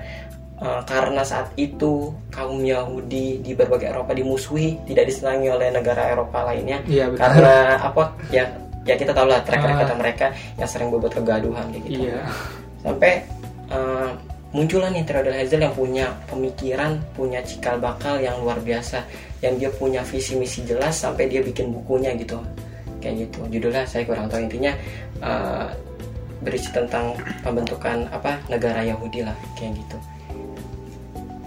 uh, 0.63 0.79
karena 0.87 1.27
saat 1.27 1.51
itu 1.59 2.15
kaum 2.31 2.63
Yahudi 2.63 3.43
di 3.43 3.51
berbagai 3.51 3.91
Eropa 3.91 4.15
dimusuhi 4.15 4.79
tidak 4.87 5.11
disenangi 5.11 5.51
oleh 5.51 5.75
negara 5.75 6.07
Eropa 6.07 6.47
lainnya 6.47 6.79
yeah, 6.87 7.11
karena 7.11 7.75
apa 7.83 8.15
ya 8.31 8.47
ya 8.87 8.95
kita 8.95 9.11
tahu 9.11 9.27
lah 9.27 9.43
track 9.43 9.61
record 9.61 9.91
uh. 9.91 9.99
mereka 9.99 10.25
yang 10.55 10.69
sering 10.71 10.89
membuat 10.89 11.19
kegaduhan 11.19 11.67
kayak 11.69 11.83
gitu. 11.85 12.07
Yeah. 12.09 12.25
Sampai 12.81 13.11
uh, 13.69 14.15
muncullah 14.51 14.91
nih 14.91 15.07
Theodor 15.07 15.31
Herzl 15.31 15.63
yang 15.63 15.75
punya 15.75 16.11
pemikiran, 16.27 16.99
punya 17.15 17.39
cikal 17.39 17.79
bakal 17.79 18.19
yang 18.19 18.35
luar 18.43 18.59
biasa, 18.59 19.03
yang 19.39 19.55
dia 19.55 19.71
punya 19.71 20.03
visi 20.03 20.35
misi 20.35 20.67
jelas 20.67 20.99
sampai 20.99 21.31
dia 21.31 21.39
bikin 21.39 21.71
bukunya 21.71 22.11
gitu, 22.19 22.35
kayak 22.99 23.27
gitu. 23.27 23.39
Judulnya 23.47 23.87
saya 23.87 24.03
kurang 24.03 24.27
tahu 24.27 24.43
intinya 24.43 24.75
uh, 25.23 25.71
berisi 26.43 26.67
tentang 26.75 27.15
pembentukan 27.47 28.11
apa 28.11 28.43
negara 28.51 28.83
Yahudi 28.83 29.23
lah, 29.23 29.35
kayak 29.55 29.79
gitu. 29.79 29.97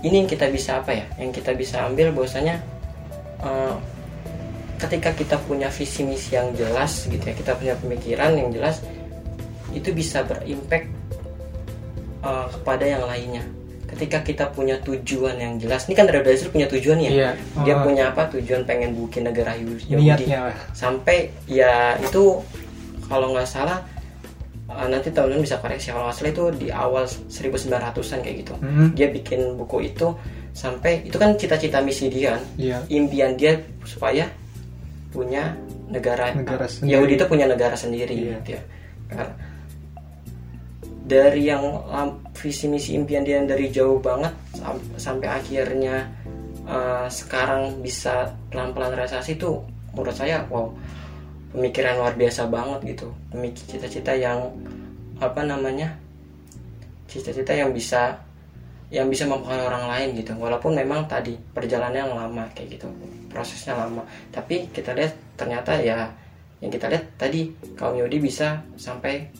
Ini 0.04 0.24
yang 0.24 0.28
kita 0.28 0.48
bisa 0.48 0.80
apa 0.80 0.92
ya? 0.96 1.06
Yang 1.20 1.40
kita 1.40 1.52
bisa 1.56 1.84
ambil 1.84 2.12
bahwasanya 2.12 2.56
uh, 3.44 3.76
ketika 4.80 5.12
kita 5.12 5.36
punya 5.44 5.68
visi 5.68 6.04
misi 6.08 6.36
yang 6.40 6.52
jelas 6.56 7.04
gitu 7.04 7.20
ya, 7.20 7.36
kita 7.36 7.52
punya 7.56 7.76
pemikiran 7.76 8.32
yang 8.32 8.48
jelas, 8.48 8.80
itu 9.76 9.92
bisa 9.92 10.24
berimpact 10.24 10.88
uh, 12.24 12.46
kepada 12.48 12.84
yang 12.88 13.04
lainnya. 13.04 13.44
Ketika 13.84 14.24
kita 14.26 14.44
punya 14.50 14.80
tujuan 14.82 15.38
yang 15.38 15.54
jelas 15.60 15.86
ini 15.86 15.94
kan 15.94 16.08
Radhaisir 16.10 16.50
punya 16.50 16.66
tujuan 16.66 16.98
ya? 16.98 17.36
Oh. 17.54 17.62
dia 17.62 17.78
punya 17.84 18.10
apa? 18.10 18.26
Tujuan 18.32 18.66
pengen 18.66 18.96
bikin 18.96 19.28
negara 19.28 19.54
Yahudi. 19.54 19.86
Sampai 20.74 21.30
ya 21.46 21.94
itu 22.02 22.42
kalau 23.06 23.36
nggak 23.36 23.46
salah 23.46 23.84
uh, 24.66 24.86
nanti 24.90 25.12
teman-teman 25.12 25.44
bisa 25.44 25.60
koreksi 25.60 25.92
kalau 25.92 26.10
nggak 26.10 26.16
salah 26.16 26.32
itu 26.32 26.44
di 26.58 26.68
awal 26.72 27.04
1900-an 27.06 28.18
kayak 28.24 28.36
gitu. 28.42 28.54
Mm-hmm. 28.58 28.88
dia 28.96 29.08
bikin 29.12 29.40
buku 29.60 29.94
itu 29.94 30.08
sampai 30.54 31.04
itu 31.06 31.14
kan 31.14 31.36
cita-cita 31.38 31.78
misi 31.84 32.10
dia 32.10 32.34
kan? 32.34 32.42
Yeah. 32.58 32.80
impian 32.90 33.38
dia 33.38 33.62
supaya 33.86 34.26
punya 35.14 35.54
negara, 35.86 36.34
negara 36.34 36.66
Yahudi 36.82 37.14
itu 37.14 37.26
punya 37.30 37.46
negara 37.46 37.78
sendiri 37.78 38.14
yeah. 38.14 38.38
gitu 38.42 38.50
ya. 38.58 38.62
Karena 39.06 39.53
dari 41.04 41.52
yang 41.52 41.60
visi 42.32 42.64
misi 42.64 42.96
impian 42.96 43.20
dia 43.20 43.40
dari 43.44 43.68
jauh 43.68 44.00
banget 44.00 44.32
sam 44.56 44.80
sampai 44.96 45.28
akhirnya 45.28 46.08
uh, 46.64 47.04
sekarang 47.12 47.84
bisa 47.84 48.32
pelan-pelan 48.48 48.96
realisasi 48.96 49.36
itu 49.36 49.60
menurut 49.92 50.16
saya 50.16 50.42
wow 50.48 50.72
pemikiran 51.54 52.02
luar 52.02 52.14
biasa 52.18 52.50
banget 52.50 52.98
gitu. 52.98 53.08
Pemikir 53.30 53.64
cita-cita 53.70 54.12
yang 54.12 54.50
apa 55.22 55.46
namanya 55.46 55.94
cita-cita 57.06 57.54
yang 57.54 57.70
bisa 57.70 58.18
yang 58.90 59.06
bisa 59.06 59.24
mempengaruhi 59.24 59.70
orang 59.70 59.86
lain 59.86 60.08
gitu. 60.18 60.34
Walaupun 60.34 60.74
memang 60.74 61.06
tadi 61.06 61.38
perjalanannya 61.54 62.02
yang 62.10 62.14
lama 62.18 62.44
kayak 62.58 62.76
gitu 62.76 62.90
prosesnya 63.30 63.78
lama. 63.78 64.02
Tapi 64.34 64.66
kita 64.74 64.92
lihat 64.92 65.14
ternyata 65.38 65.78
ya 65.78 66.10
yang 66.58 66.70
kita 66.74 66.90
lihat 66.90 67.06
tadi 67.14 67.54
kaum 67.78 67.94
Yahudi 67.94 68.18
bisa 68.18 68.58
sampai 68.74 69.30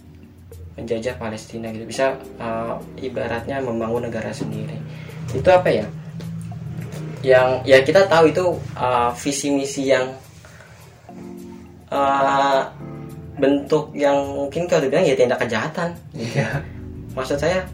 menjajah 0.75 1.15
Palestina 1.19 1.71
gitu. 1.71 1.85
Bisa 1.87 2.19
uh, 2.39 2.79
ibaratnya 2.99 3.63
membangun 3.63 4.07
negara 4.11 4.31
sendiri. 4.35 4.79
Itu 5.31 5.49
apa 5.51 5.71
ya? 5.71 5.87
Yang 7.25 7.49
ya 7.65 7.79
kita 7.81 8.07
tahu 8.07 8.31
itu 8.31 8.45
uh, 8.77 9.11
visi 9.17 9.49
misi 9.49 9.89
yang 9.89 10.13
uh, 11.89 12.69
bentuk 13.35 13.91
yang 13.97 14.15
mungkin 14.35 14.69
kalau 14.71 14.87
dibilang 14.87 15.07
ya 15.07 15.17
tindak 15.17 15.41
kejahatan. 15.43 15.97
Yeah. 16.15 16.63
maksud 17.15 17.39
saya 17.39 17.65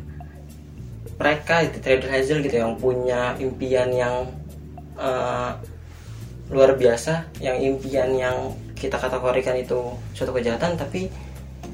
mereka 1.16 1.64
itu 1.64 1.80
trader 1.80 2.09
Hazel 2.09 2.45
gitu 2.45 2.61
yang 2.61 2.76
punya 2.76 3.37
impian 3.40 3.92
yang 3.92 4.28
uh, 4.97 5.52
luar 6.52 6.76
biasa 6.76 7.28
yang 7.40 7.57
impian 7.61 8.16
yang 8.16 8.37
kita 8.76 8.97
kategorikan 8.97 9.57
itu 9.61 9.92
suatu 10.16 10.33
kejahatan 10.33 10.76
tapi 10.76 11.12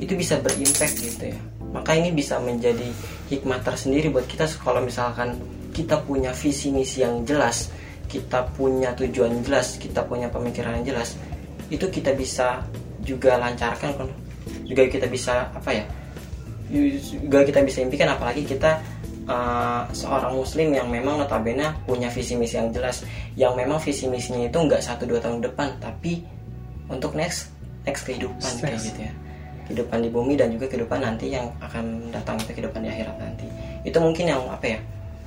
itu 0.03 0.12
bisa 0.17 0.41
berimpact 0.41 0.97
gitu 1.00 1.33
ya. 1.33 1.38
Maka 1.73 1.97
ini 1.97 2.12
bisa 2.12 2.41
menjadi 2.41 2.88
hikmah 3.29 3.61
tersendiri 3.61 4.09
buat 4.09 4.25
kita 4.25 4.49
kalau 4.61 4.81
misalkan 4.81 5.37
kita 5.76 6.00
punya 6.09 6.33
visi 6.33 6.73
misi 6.73 7.05
yang 7.05 7.21
jelas 7.29 7.69
kita 8.07 8.47
punya 8.55 8.95
tujuan 8.95 9.43
jelas 9.43 9.76
kita 9.76 10.00
punya 10.07 10.31
pemikiran 10.31 10.81
yang 10.81 10.97
jelas 10.97 11.19
itu 11.69 11.85
kita 11.91 12.15
bisa 12.15 12.62
juga 13.03 13.37
lancarkan 13.37 13.93
kan 13.99 14.09
juga 14.62 14.87
kita 14.87 15.07
bisa 15.11 15.50
apa 15.50 15.71
ya 15.75 15.85
juga 16.73 17.43
kita 17.47 17.62
bisa 17.62 17.83
impikan 17.83 18.15
apalagi 18.15 18.47
kita 18.47 18.79
uh, 19.26 19.87
seorang 19.91 20.35
muslim 20.35 20.75
yang 20.75 20.88
memang 20.91 21.19
notabene 21.23 21.75
punya 21.87 22.11
visi 22.11 22.38
misi 22.38 22.59
yang 22.59 22.71
jelas 22.71 23.03
yang 23.35 23.55
memang 23.59 23.79
visi 23.83 24.07
misinya 24.07 24.47
itu 24.47 24.59
nggak 24.59 24.83
satu 24.83 25.07
dua 25.07 25.21
tahun 25.23 25.43
depan 25.43 25.79
tapi 25.83 26.23
untuk 26.91 27.15
next 27.19 27.50
next 27.87 28.07
kehidupan 28.07 28.53
kayak 28.62 28.81
gitu 28.83 29.00
ya 29.07 29.12
kehidupan 29.67 29.99
di 30.03 30.11
bumi 30.11 30.39
dan 30.39 30.55
juga 30.55 30.71
kehidupan 30.71 31.03
nanti 31.03 31.35
yang 31.35 31.51
akan 31.59 32.11
datang 32.15 32.39
itu 32.39 32.55
kehidupan 32.55 32.87
di 32.87 32.91
akhirat 32.91 33.17
nanti. 33.19 33.47
Itu 33.83 33.99
mungkin 33.99 34.31
yang 34.31 34.43
apa 34.47 34.79
ya 34.79 34.81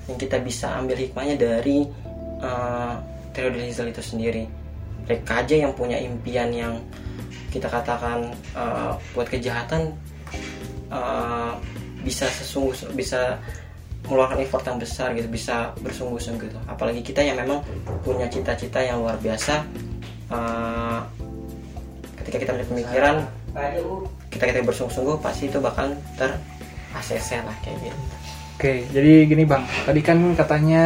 yang 0.09 0.17
kita 0.17 0.41
bisa 0.41 0.73
ambil 0.79 0.97
hikmahnya 0.97 1.35
dari 1.37 1.85
uh, 2.41 2.97
Hazel 3.39 3.95
itu 3.95 4.03
sendiri. 4.03 4.43
Mereka 5.07 5.47
aja 5.47 5.55
yang 5.55 5.71
punya 5.71 5.95
impian 5.95 6.51
yang 6.51 6.75
kita 7.49 7.71
katakan 7.71 8.35
uh, 8.51 8.99
buat 9.15 9.31
kejahatan 9.31 9.95
uh, 10.91 11.55
bisa 12.03 12.27
sesungguh 12.27 12.93
bisa 12.99 13.39
mengeluarkan 14.07 14.39
effort 14.43 14.63
yang 14.65 14.79
besar 14.79 15.11
gitu 15.15 15.27
bisa 15.31 15.71
bersungguh-sungguh 15.79 16.51
gitu. 16.51 16.59
Apalagi 16.67 16.99
kita 16.99 17.23
yang 17.23 17.39
memang 17.39 17.63
punya 18.03 18.27
cita-cita 18.27 18.83
yang 18.83 18.99
luar 18.99 19.15
biasa 19.23 19.63
uh, 20.33 20.99
ketika 22.23 22.37
kita 22.43 22.51
punya 22.59 22.67
pemikiran 22.67 23.15
kita 24.29 24.43
kita 24.49 24.59
bersungguh-sungguh 24.65 25.17
pasti 25.19 25.49
itu 25.49 25.57
bakal 25.57 25.93
ter 26.17 26.37
ACC 26.93 27.41
lah 27.45 27.55
kayak 27.61 27.77
gitu. 27.85 27.99
Oke, 28.59 28.73
jadi 28.91 29.23
gini 29.23 29.47
bang, 29.47 29.63
tadi 29.87 30.01
kan 30.03 30.35
katanya 30.35 30.83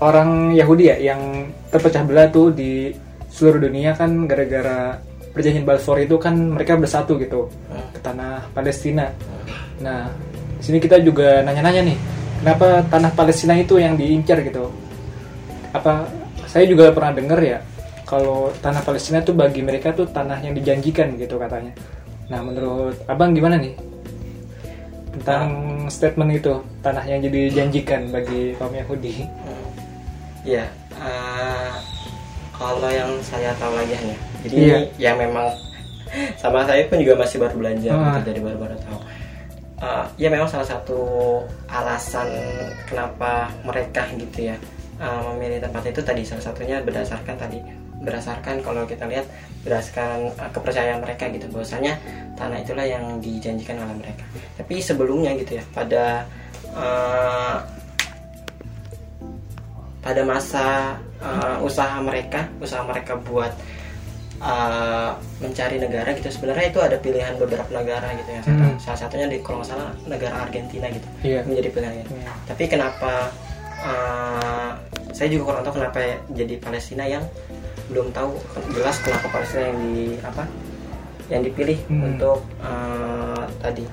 orang 0.00 0.56
Yahudi 0.56 0.88
ya 0.88 0.96
yang 1.12 1.52
terpecah 1.68 2.02
belah 2.02 2.26
tuh 2.32 2.50
di 2.50 2.90
seluruh 3.28 3.62
dunia 3.68 3.92
kan 3.94 4.26
gara-gara 4.26 4.96
perjanjian 5.32 5.64
Balfour 5.64 6.00
itu 6.02 6.16
kan 6.20 6.34
mereka 6.36 6.76
bersatu 6.76 7.16
gitu 7.16 7.48
hmm. 7.48 7.96
ke 7.96 8.00
tanah 8.00 8.48
Palestina. 8.52 9.08
Hmm. 9.08 9.44
Nah, 9.84 10.00
sini 10.60 10.80
kita 10.80 11.00
juga 11.00 11.40
nanya-nanya 11.44 11.82
nih, 11.84 11.98
kenapa 12.40 12.80
tanah 12.88 13.12
Palestina 13.12 13.54
itu 13.56 13.76
yang 13.80 13.96
diincar 13.96 14.40
gitu? 14.40 14.68
Apa 15.72 16.04
saya 16.48 16.68
juga 16.68 16.92
pernah 16.92 17.16
dengar 17.16 17.40
ya 17.40 17.60
kalau 18.04 18.52
tanah 18.60 18.84
Palestina 18.84 19.24
tuh 19.24 19.32
bagi 19.32 19.64
mereka 19.64 19.96
tuh 19.96 20.04
tanah 20.04 20.44
yang 20.44 20.52
dijanjikan 20.52 21.16
gitu 21.16 21.40
katanya. 21.40 21.72
Nah 22.32 22.40
menurut 22.40 22.96
abang 23.04 23.36
gimana 23.36 23.60
nih 23.60 23.76
tentang 25.12 25.44
nah. 25.84 25.92
statement 25.92 26.32
itu 26.32 26.56
tanah 26.80 27.04
yang 27.04 27.20
jadi 27.20 27.52
dijanjikan 27.52 28.08
bagi 28.08 28.56
kaum 28.56 28.72
Yahudi? 28.72 29.28
Ya, 30.42 30.66
uh, 30.96 31.76
kalau 32.56 32.88
yang 32.88 33.20
saya 33.20 33.52
tahu 33.60 33.76
lagi 33.78 33.94
ya, 33.94 34.16
jadi 34.42 34.54
Iya. 34.56 34.78
ya 34.96 35.12
memang 35.14 35.46
sama 36.40 36.64
saya 36.64 36.88
pun 36.88 36.98
juga 36.98 37.20
masih 37.20 37.38
baru 37.38 37.54
belajar 37.60 37.94
Ah. 37.94 38.18
gitu, 38.18 38.32
jadi 38.32 38.40
baru-baru 38.40 38.76
tahu 38.80 39.00
Uh, 39.82 40.06
ya 40.14 40.30
memang 40.30 40.46
salah 40.46 40.62
satu 40.62 41.02
alasan 41.66 42.30
kenapa 42.86 43.50
mereka 43.66 44.06
gitu 44.14 44.46
ya 44.46 44.54
uh, 45.02 45.34
memilih 45.34 45.58
tempat 45.58 45.90
itu 45.90 45.98
tadi 45.98 46.22
salah 46.22 46.38
satunya 46.38 46.78
berdasarkan 46.86 47.34
tadi 47.34 47.58
berdasarkan 48.02 48.60
kalau 48.60 48.82
kita 48.84 49.06
lihat 49.06 49.24
berdasarkan 49.62 50.34
uh, 50.36 50.50
kepercayaan 50.50 51.00
mereka 51.00 51.30
gitu 51.30 51.46
bahwasanya 51.48 51.94
tanah 52.34 52.58
itulah 52.58 52.82
yang 52.82 53.22
dijanjikan 53.22 53.78
oleh 53.78 53.94
mereka 53.94 54.24
tapi 54.58 54.82
sebelumnya 54.82 55.32
gitu 55.38 55.56
ya 55.58 55.64
pada 55.70 56.26
uh, 56.74 57.56
pada 60.02 60.22
masa 60.26 60.98
uh, 61.22 61.62
usaha 61.62 62.02
mereka 62.02 62.50
usaha 62.58 62.82
mereka 62.82 63.14
buat 63.22 63.54
uh, 64.42 65.14
mencari 65.38 65.78
negara 65.78 66.10
gitu 66.18 66.26
sebenarnya 66.26 66.74
itu 66.74 66.80
ada 66.82 66.98
pilihan 66.98 67.38
beberapa 67.38 67.70
negara 67.70 68.10
gitu 68.18 68.30
ya. 68.34 68.40
Hmm. 68.42 68.74
salah 68.82 68.98
satunya 68.98 69.30
di 69.30 69.38
kalau 69.38 69.62
nggak 69.62 69.70
salah 69.70 69.94
negara 70.10 70.42
Argentina 70.42 70.90
gitu 70.90 71.06
Iya. 71.22 71.46
menjadi 71.46 71.68
pilihan 71.70 71.94
gitu. 72.02 72.10
Iya. 72.18 72.32
tapi 72.50 72.64
kenapa 72.66 73.30
uh, 73.86 74.70
saya 75.14 75.28
juga 75.30 75.54
kurang 75.54 75.62
tahu 75.62 75.74
kenapa 75.78 75.98
jadi 76.34 76.54
Palestina 76.58 77.04
yang 77.06 77.22
belum 77.90 78.14
tahu 78.14 78.36
jelas 78.74 78.96
kenapa 79.02 79.26
Palestina 79.30 79.62
yang 79.72 79.78
di 79.82 80.06
apa 80.22 80.44
yang 81.30 81.42
dipilih 81.42 81.78
Hmm. 81.88 82.12
untuk 82.12 82.38
uh, 82.60 83.44
tadi 83.58 83.84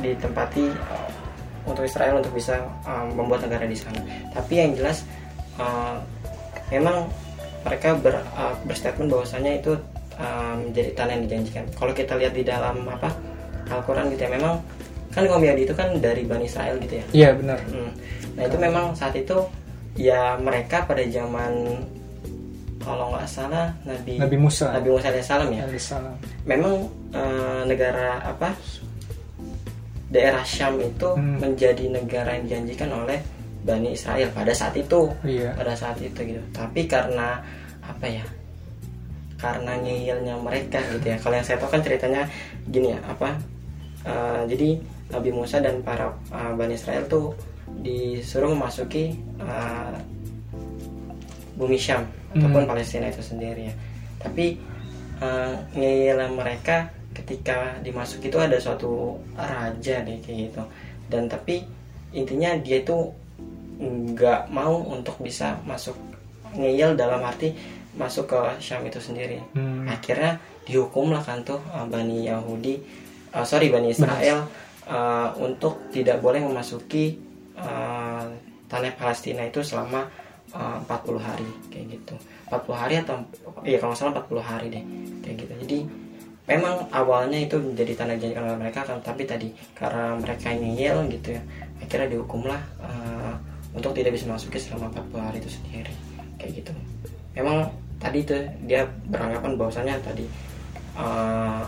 ditempati 0.00 0.64
uh, 0.70 1.08
untuk 1.64 1.84
Israel 1.86 2.20
untuk 2.20 2.34
bisa 2.34 2.60
uh, 2.84 3.06
membuat 3.12 3.46
negara 3.46 3.64
di 3.64 3.76
sana 3.76 4.00
tapi 4.32 4.58
yang 4.58 4.72
jelas 4.74 5.04
uh, 5.60 6.00
memang 6.68 7.06
mereka 7.64 7.96
ber, 7.96 8.20
uh, 8.36 8.52
berstatement 8.68 9.08
bahwasanya 9.08 9.60
itu 9.60 9.72
uh, 10.18 10.54
menjadi 10.60 10.90
tanah 10.96 11.12
yang 11.16 11.24
dijanjikan 11.28 11.64
kalau 11.78 11.92
kita 11.92 12.16
lihat 12.16 12.32
di 12.36 12.44
dalam 12.44 12.84
apa 12.88 13.12
Al-Quran 13.70 14.12
gitu 14.12 14.28
ya 14.28 14.32
memang 14.32 14.60
kan 15.14 15.24
kaum 15.30 15.40
Yahudi 15.40 15.62
itu 15.64 15.74
kan 15.78 15.94
dari 16.02 16.26
Bani 16.26 16.44
Israel 16.44 16.74
gitu 16.82 16.98
ya 16.98 17.04
Iya 17.14 17.30
benar. 17.38 17.58
Hmm. 17.70 17.94
Nah 18.34 18.42
itu 18.50 18.56
memang 18.58 18.98
saat 18.98 19.14
itu 19.14 19.46
ya 19.94 20.34
mereka 20.42 20.82
pada 20.84 21.06
zaman 21.06 21.54
kalau 22.84 23.10
nggak 23.10 23.24
salah 23.26 23.72
Nabi 23.82 24.20
Nabi 24.20 24.36
Musa. 24.36 24.70
Nabi 24.70 24.88
Musa 24.92 25.08
alaihissalam 25.08 25.48
ya. 25.50 25.62
Alaihissalam. 25.64 26.14
Memang 26.44 26.74
eh, 27.10 27.60
negara 27.64 28.20
apa 28.20 28.52
daerah 30.12 30.44
Syam 30.46 30.78
itu 30.78 31.08
Hmm. 31.16 31.42
menjadi 31.42 31.90
negara 31.90 32.36
yang 32.38 32.44
dijanjikan 32.46 32.92
oleh 32.92 33.18
Bani 33.64 33.96
Israel 33.96 34.28
pada 34.30 34.52
saat 34.52 34.76
itu. 34.76 35.08
Iya. 35.24 35.56
Pada 35.56 35.72
saat 35.74 35.96
itu 35.98 36.20
gitu. 36.20 36.42
Tapi 36.52 36.84
karena 36.84 37.40
apa 37.80 38.06
ya? 38.06 38.24
Karena 39.40 39.76
ngeyelnya 39.80 40.36
mereka 40.38 40.78
gitu 40.92 41.08
ya. 41.08 41.16
Kalau 41.18 41.34
yang 41.34 41.44
saya 41.44 41.56
tahu 41.58 41.72
kan 41.72 41.82
ceritanya 41.82 42.22
gini 42.68 42.92
ya 42.94 43.00
apa? 43.04 43.32
eh, 44.04 44.42
jadi 44.46 44.68
Nabi 45.10 45.30
Musa 45.32 45.58
dan 45.58 45.80
para 45.80 46.12
eh, 46.28 46.52
Bani 46.52 46.76
Israel 46.76 47.08
tuh 47.08 47.32
disuruh 47.80 48.52
memasuki 48.52 49.16
eh, 49.40 49.96
bumi 51.56 51.80
Syam 51.80 52.04
ataupun 52.34 52.66
Hmm. 52.66 52.70
Palestina 52.70 53.06
itu 53.08 53.22
sendiri 53.22 53.70
ya. 53.70 53.74
Tapi 54.18 54.58
uh, 55.22 55.54
ngeyelnya 55.74 56.28
mereka 56.34 56.90
ketika 57.14 57.78
dimasuki 57.80 58.26
itu 58.26 58.38
ada 58.42 58.58
suatu 58.58 59.22
raja 59.38 60.02
deh 60.02 60.18
kayak 60.18 60.50
gitu. 60.50 60.62
Dan 61.06 61.30
tapi 61.30 61.62
intinya 62.10 62.58
dia 62.58 62.82
itu 62.82 63.10
nggak 63.78 64.50
mau 64.50 64.82
untuk 64.86 65.18
bisa 65.22 65.58
masuk 65.66 65.94
ngeyel 66.54 66.94
dalam 66.94 67.22
arti 67.22 67.54
masuk 67.94 68.34
ke 68.34 68.40
Syam 68.58 68.82
itu 68.86 68.98
sendiri. 68.98 69.38
Hmm. 69.54 69.86
Akhirnya 69.86 70.38
dihukum 70.66 71.14
lah 71.14 71.22
kan 71.22 71.46
tuh 71.46 71.62
uh, 71.70 71.86
Bani 71.86 72.26
Yahudi, 72.26 72.82
uh, 73.34 73.46
sorry 73.46 73.70
Bani 73.70 73.94
Israel 73.94 74.46
uh, 74.90 75.30
untuk 75.38 75.90
tidak 75.94 76.18
boleh 76.18 76.42
memasuki 76.42 77.14
uh, 77.54 78.26
tanah 78.66 78.92
Palestina 78.98 79.46
itu 79.46 79.62
selama 79.62 80.08
uh, 80.54 80.78
40 80.86 81.18
hari 81.20 81.48
kayak 81.68 81.86
gitu. 81.98 82.14
40 82.48 82.70
hari 82.72 82.94
atau 83.02 83.20
iya 83.66 83.76
kalau 83.82 83.92
salah 83.92 84.14
40 84.16 84.40
hari 84.40 84.66
deh 84.70 84.84
kayak 85.26 85.36
gitu. 85.42 85.52
Jadi 85.66 85.78
memang 86.44 86.84
awalnya 86.92 87.40
itu 87.40 87.56
menjadi 87.56 87.92
tanda 87.96 88.14
janjikan 88.20 88.44
oleh 88.44 88.58
mereka 88.60 88.84
kan 88.84 89.00
tapi 89.00 89.24
tadi 89.24 89.48
karena 89.72 90.12
mereka 90.20 90.52
ngeyel 90.52 91.08
gitu 91.08 91.40
ya 91.40 91.42
akhirnya 91.80 92.08
dihukumlah 92.12 92.60
uh, 92.84 93.34
untuk 93.72 93.96
tidak 93.96 94.12
bisa 94.12 94.28
masuki 94.28 94.60
selama 94.60 94.92
40 94.92 95.24
hari 95.24 95.36
itu 95.40 95.50
sendiri 95.56 95.94
kayak 96.36 96.60
gitu 96.60 96.72
memang 97.32 97.72
tadi 97.96 98.20
itu 98.20 98.36
dia 98.68 98.84
beranggapan 99.08 99.56
bahwasanya 99.56 99.96
tadi 100.04 100.28
uh, 101.00 101.64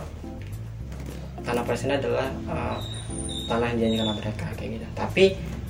tanah 1.41 1.63
Palestina 1.65 1.97
adalah 1.97 2.29
uh, 2.45 2.77
tanah 3.49 3.73
yang 3.73 3.77
dijanjikan 3.81 4.13
mereka 4.13 4.45
kayak 4.61 4.71
gitu 4.77 4.87
tapi 4.93 5.25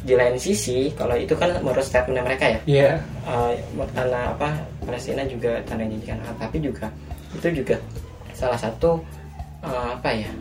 di 0.08 0.16
lain 0.16 0.40
sisi 0.40 0.88
kalau 0.96 1.14
itu 1.14 1.36
kan 1.36 1.52
menurut 1.60 1.84
statementnya 1.84 2.24
mereka 2.24 2.46
ya 2.48 2.60
Iya. 2.64 2.92
uh, 3.28 3.52
tanah 3.92 4.32
apa 4.34 4.56
Palestina 4.82 5.28
juga 5.28 5.60
tanah 5.68 5.84
yang 5.84 6.00
dijanjikan 6.00 6.24
Allah. 6.24 6.40
tapi 6.40 6.58
juga 6.64 6.88
itu 7.36 7.48
juga 7.52 7.76
salah 8.32 8.56
satu 8.56 9.04
uh, 9.62 10.00
apa 10.00 10.10
ya 10.16 10.32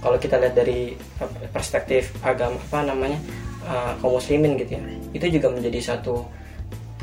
kalau 0.00 0.16
kita 0.16 0.40
lihat 0.40 0.56
dari 0.56 0.96
uh, 1.20 1.28
perspektif 1.52 2.08
agama 2.24 2.56
apa 2.56 2.78
namanya 2.88 3.18
uh, 3.68 3.92
kaum 4.00 4.16
muslimin 4.16 4.56
gitu 4.56 4.74
ya 4.74 4.82
itu 5.12 5.26
juga 5.36 5.52
menjadi 5.52 5.92
satu 5.92 6.24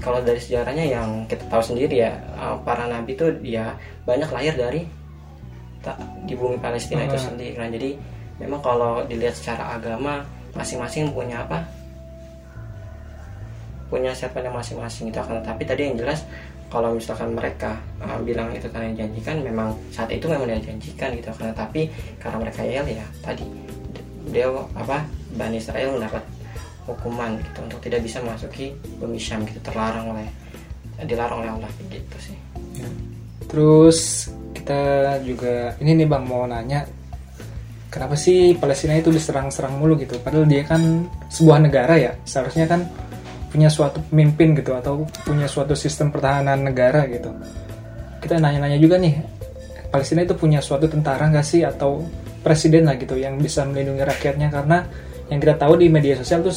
kalau 0.01 0.17
dari 0.23 0.41
sejarahnya 0.41 0.85
yang 0.89 1.07
kita 1.29 1.45
tahu 1.45 1.61
sendiri 1.61 2.01
ya 2.01 2.17
uh, 2.33 2.57
para 2.65 2.89
nabi 2.89 3.13
itu 3.13 3.29
ya 3.45 3.77
banyak 4.03 4.31
lahir 4.33 4.57
dari 4.57 4.81
ta- 5.85 5.99
di 6.25 6.33
bumi 6.33 6.57
Palestina 6.57 7.05
itu 7.05 7.21
Hmm. 7.21 7.25
sendiri 7.37 7.53
nah 7.53 7.69
jadi 7.69 7.89
memang 8.41 8.59
kalau 8.65 9.03
dilihat 9.05 9.35
secara 9.37 9.77
agama 9.77 10.25
masing-masing 10.57 11.13
punya 11.13 11.45
apa 11.45 11.61
punya 13.89 14.13
statementnya 14.13 14.53
masing-masing 14.53 15.09
itu 15.09 15.19
akan 15.19 15.41
tapi 15.41 15.65
tadi 15.65 15.89
yang 15.89 15.97
jelas 15.97 16.23
kalau 16.69 16.93
misalkan 16.93 17.33
mereka 17.33 17.81
uh, 17.99 18.21
bilang 18.21 18.53
itu 18.53 18.69
tanah 18.69 18.93
yang 18.93 19.09
dijanjikan 19.09 19.41
memang 19.41 19.73
saat 19.89 20.13
itu 20.13 20.29
memang 20.29 20.45
dijanjikan 20.45 21.09
gitu 21.17 21.33
kan 21.33 21.49
tapi 21.57 21.89
karena 22.21 22.37
mereka 22.37 22.61
yel 22.61 22.85
ya 22.85 23.05
tadi 23.25 23.43
dia 24.29 24.45
apa 24.77 25.01
Bani 25.33 25.57
Israel 25.57 25.97
mendapat 25.97 26.21
hukuman 26.85 27.37
gitu 27.41 27.59
untuk 27.65 27.79
tidak 27.81 28.05
bisa 28.05 28.21
masuki 28.21 28.73
bumi 29.01 29.17
gitu 29.17 29.59
terlarang 29.65 30.13
oleh 30.13 30.29
dilarang 31.05 31.41
oleh 31.41 31.51
Allah 31.57 31.69
gitu 31.89 32.17
sih 32.21 32.37
Terus 33.49 34.29
kita 34.53 35.17
juga 35.25 35.73
ini 35.81 35.97
nih 35.97 36.07
bang 36.07 36.23
mau 36.29 36.45
nanya 36.45 36.85
kenapa 37.89 38.13
sih 38.13 38.53
Palestina 38.53 38.93
itu 38.93 39.09
diserang-serang 39.09 39.81
mulu 39.81 39.97
gitu? 39.97 40.21
Padahal 40.21 40.45
dia 40.45 40.61
kan 40.61 41.09
sebuah 41.33 41.57
negara 41.65 41.97
ya, 41.97 42.13
seharusnya 42.29 42.69
kan 42.69 42.85
punya 43.49 43.69
suatu 43.69 43.99
pemimpin 44.09 44.53
gitu 44.53 44.77
atau 44.77 45.03
punya 45.25 45.49
suatu 45.49 45.73
sistem 45.73 46.13
pertahanan 46.13 46.61
negara 46.61 47.09
gitu. 47.09 47.33
Kita 48.21 48.37
nanya-nanya 48.37 48.77
juga 48.77 49.01
nih, 49.01 49.19
Palestina 49.89 50.21
itu 50.21 50.37
punya 50.37 50.61
suatu 50.61 50.85
tentara 50.85 51.25
nggak 51.27 51.45
sih? 51.45 51.65
Atau 51.65 52.05
presiden 52.45 52.85
lah 52.85 52.95
gitu 52.95 53.17
yang 53.17 53.41
bisa 53.41 53.65
melindungi 53.65 54.05
rakyatnya? 54.05 54.53
Karena 54.53 54.85
yang 55.33 55.39
kita 55.41 55.55
tahu 55.57 55.81
di 55.81 55.89
media 55.89 56.13
sosial 56.17 56.45
tuh 56.45 56.55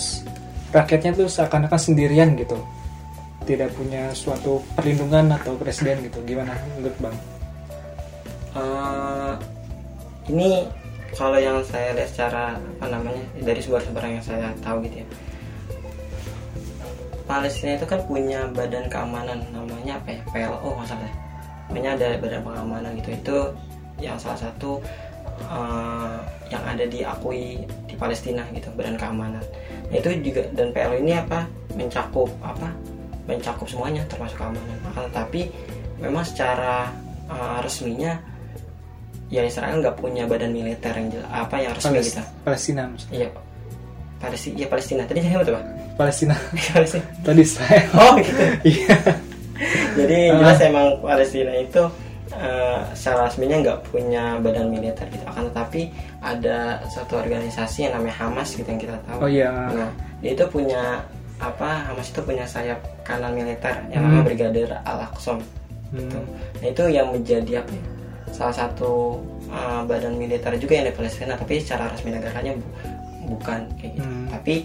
rakyatnya 0.73 1.13
tuh 1.17 1.29
seakan-akan 1.29 1.81
sendirian 1.81 2.37
gitu. 2.37 2.57
Tidak 3.43 3.75
punya 3.75 4.13
suatu 4.15 4.63
perlindungan 4.77 5.35
atau 5.35 5.57
presiden 5.57 5.99
gitu. 6.07 6.21
Gimana 6.23 6.55
menurut 6.77 6.97
bang? 7.01 7.17
Eh, 8.53 9.35
ini 10.29 10.69
kalau 11.17 11.41
yang 11.41 11.61
saya 11.65 11.97
lihat 11.97 12.09
secara 12.13 12.57
apa 12.57 12.87
namanya 12.89 13.25
dari 13.41 13.61
sumber-sumber 13.61 14.05
yang 14.05 14.25
saya 14.25 14.53
tahu 14.61 14.85
gitu 14.89 15.05
ya 15.05 15.07
Palestina 17.33 17.73
itu 17.81 17.87
kan 17.89 18.01
punya 18.05 18.45
badan 18.53 18.85
keamanan 18.93 19.41
namanya 19.57 19.97
apa 19.97 20.09
ya? 20.13 20.21
PLO 20.29 20.69
masalah 20.77 21.09
namanya 21.73 21.97
ada 21.97 22.09
badan 22.21 22.41
pengamanan 22.45 22.91
gitu. 23.01 23.11
Itu 23.17 23.37
yang 23.97 24.21
salah 24.21 24.37
satu 24.37 24.77
eh, 25.49 26.17
yang 26.53 26.63
ada 26.69 26.85
diakui 26.85 27.65
di 27.89 27.95
Palestina 27.97 28.45
gitu 28.53 28.69
badan 28.77 29.01
keamanan. 29.01 29.41
Nah, 29.89 29.97
itu 29.97 30.13
juga 30.21 30.45
dan 30.53 30.69
PLO 30.77 31.01
ini 31.01 31.17
apa? 31.17 31.49
Mencakup 31.73 32.29
apa? 32.45 32.69
Mencakup 33.25 33.65
semuanya 33.65 34.05
termasuk 34.13 34.37
keamanan. 34.37 34.77
Akan 34.93 35.09
tetapi 35.09 35.49
memang 36.05 36.25
secara 36.29 36.93
eh, 37.33 37.59
resminya 37.65 38.13
ya 39.33 39.49
Israel 39.49 39.81
nggak 39.81 39.97
punya 39.97 40.29
badan 40.29 40.53
militer 40.53 40.93
yang 40.93 41.09
apa 41.33 41.57
yang 41.57 41.73
resmi 41.73 41.97
Pales- 41.97 42.13
gitu. 42.13 42.23
Palestina 42.45 42.83
maksudnya. 42.85 43.17
iya 43.17 43.29
Palestina 44.21 44.55
iya 44.61 44.67
Palestina. 44.69 45.03
Tadi 45.09 45.21
saya 45.25 45.41
Palestina 45.95 46.35
Palestina 46.73 47.05
tadi 47.27 47.41
Israel 47.41 47.87
oh 47.93 48.13
gitu 48.19 48.43
iya 48.73 48.97
jadi 49.95 50.19
Ah. 50.29 50.37
jelas 50.41 50.59
emang 50.61 50.87
Palestina 50.99 51.53
itu 51.55 51.83
eh, 52.33 52.79
secara 52.93 53.27
resminya 53.27 53.57
nggak 53.61 53.79
punya 53.87 54.25
badan 54.39 54.67
militer 54.69 55.05
gitu 55.07 55.25
akan 55.25 55.49
tetapi 55.49 55.93
ada 56.19 56.59
satu 56.89 57.19
organisasi 57.19 57.87
yang 57.87 57.95
namanya 57.95 58.17
Hamas 58.19 58.53
gitu 58.53 58.65
yang 58.65 58.81
kita 58.81 58.97
tahu 59.05 59.19
oh 59.21 59.29
iya 59.29 59.51
nah 59.69 59.91
dia 60.19 60.33
itu 60.33 60.45
punya 60.47 61.05
apa 61.39 61.87
Hamas 61.87 62.09
itu 62.09 62.21
punya 62.21 62.45
sayap 62.45 62.79
kanan 63.03 63.33
militer 63.33 63.75
yang 63.89 64.03
Hmm. 64.03 64.15
namanya 64.15 64.25
Brigadir 64.25 64.69
Al 64.83 65.07
Aqsam 65.07 65.39
Gitu. 65.93 66.17
Nah 66.57 66.67
itu 66.67 66.85
yang 66.89 67.13
menjadi 67.13 67.61
apa 67.61 67.69
ya? 67.69 67.85
Salah 68.33 68.57
satu 68.57 69.21
uh, 69.45 69.85
badan 69.85 70.17
militer 70.17 70.49
juga 70.57 70.73
yang 70.73 70.89
di 70.89 70.95
Palestina, 70.97 71.37
tapi 71.37 71.61
secara 71.61 71.93
resmi 71.93 72.09
negaranya 72.09 72.57
bu- 72.57 72.73
bukan 73.29 73.69
kayak 73.77 74.01
gitu. 74.01 74.09
Hmm. 74.09 74.25
Tapi 74.33 74.65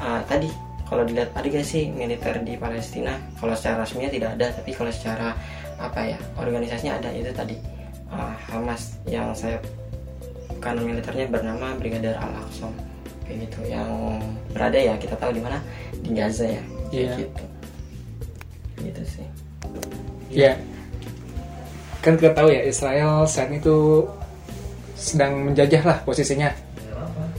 uh, 0.00 0.22
tadi 0.28 0.48
kalau 0.88 1.08
dilihat 1.08 1.32
ada 1.32 1.46
gak 1.48 1.64
sih 1.64 1.88
militer 1.88 2.36
di 2.44 2.54
Palestina? 2.60 3.16
Kalau 3.40 3.56
secara 3.56 3.84
resminya 3.84 4.12
tidak 4.12 4.30
ada, 4.36 4.46
tapi 4.52 4.70
kalau 4.76 4.92
secara 4.92 5.32
apa 5.80 6.00
ya 6.14 6.18
organisasinya 6.38 7.00
ada 7.02 7.10
itu 7.10 7.32
tadi 7.34 7.56
uh, 8.12 8.36
Hamas 8.52 8.96
yang 9.08 9.34
saya 9.34 9.58
kanan 10.62 10.86
militernya 10.86 11.26
bernama 11.26 11.74
Brigadir 11.74 12.14
Al 12.14 12.30
Aqsa 12.38 12.70
kayak 13.26 13.50
gitu 13.50 13.66
yang 13.66 13.90
berada 14.54 14.78
ya 14.78 14.94
kita 14.94 15.18
tahu 15.18 15.34
di 15.34 15.42
mana 15.42 15.58
di 16.06 16.14
Gaza 16.14 16.46
ya 16.46 16.62
kayak 16.62 16.92
Iya. 16.92 17.14
gitu 17.18 17.44
gitu 18.86 19.02
sih 19.18 19.26
Ya, 20.32 20.56
kan 22.00 22.16
kita 22.16 22.32
tahu 22.32 22.48
ya 22.48 22.64
Israel 22.64 23.28
saat 23.28 23.52
itu 23.52 24.08
sedang 24.96 25.44
menjajah 25.52 25.84
lah 25.84 25.98
posisinya. 26.08 26.48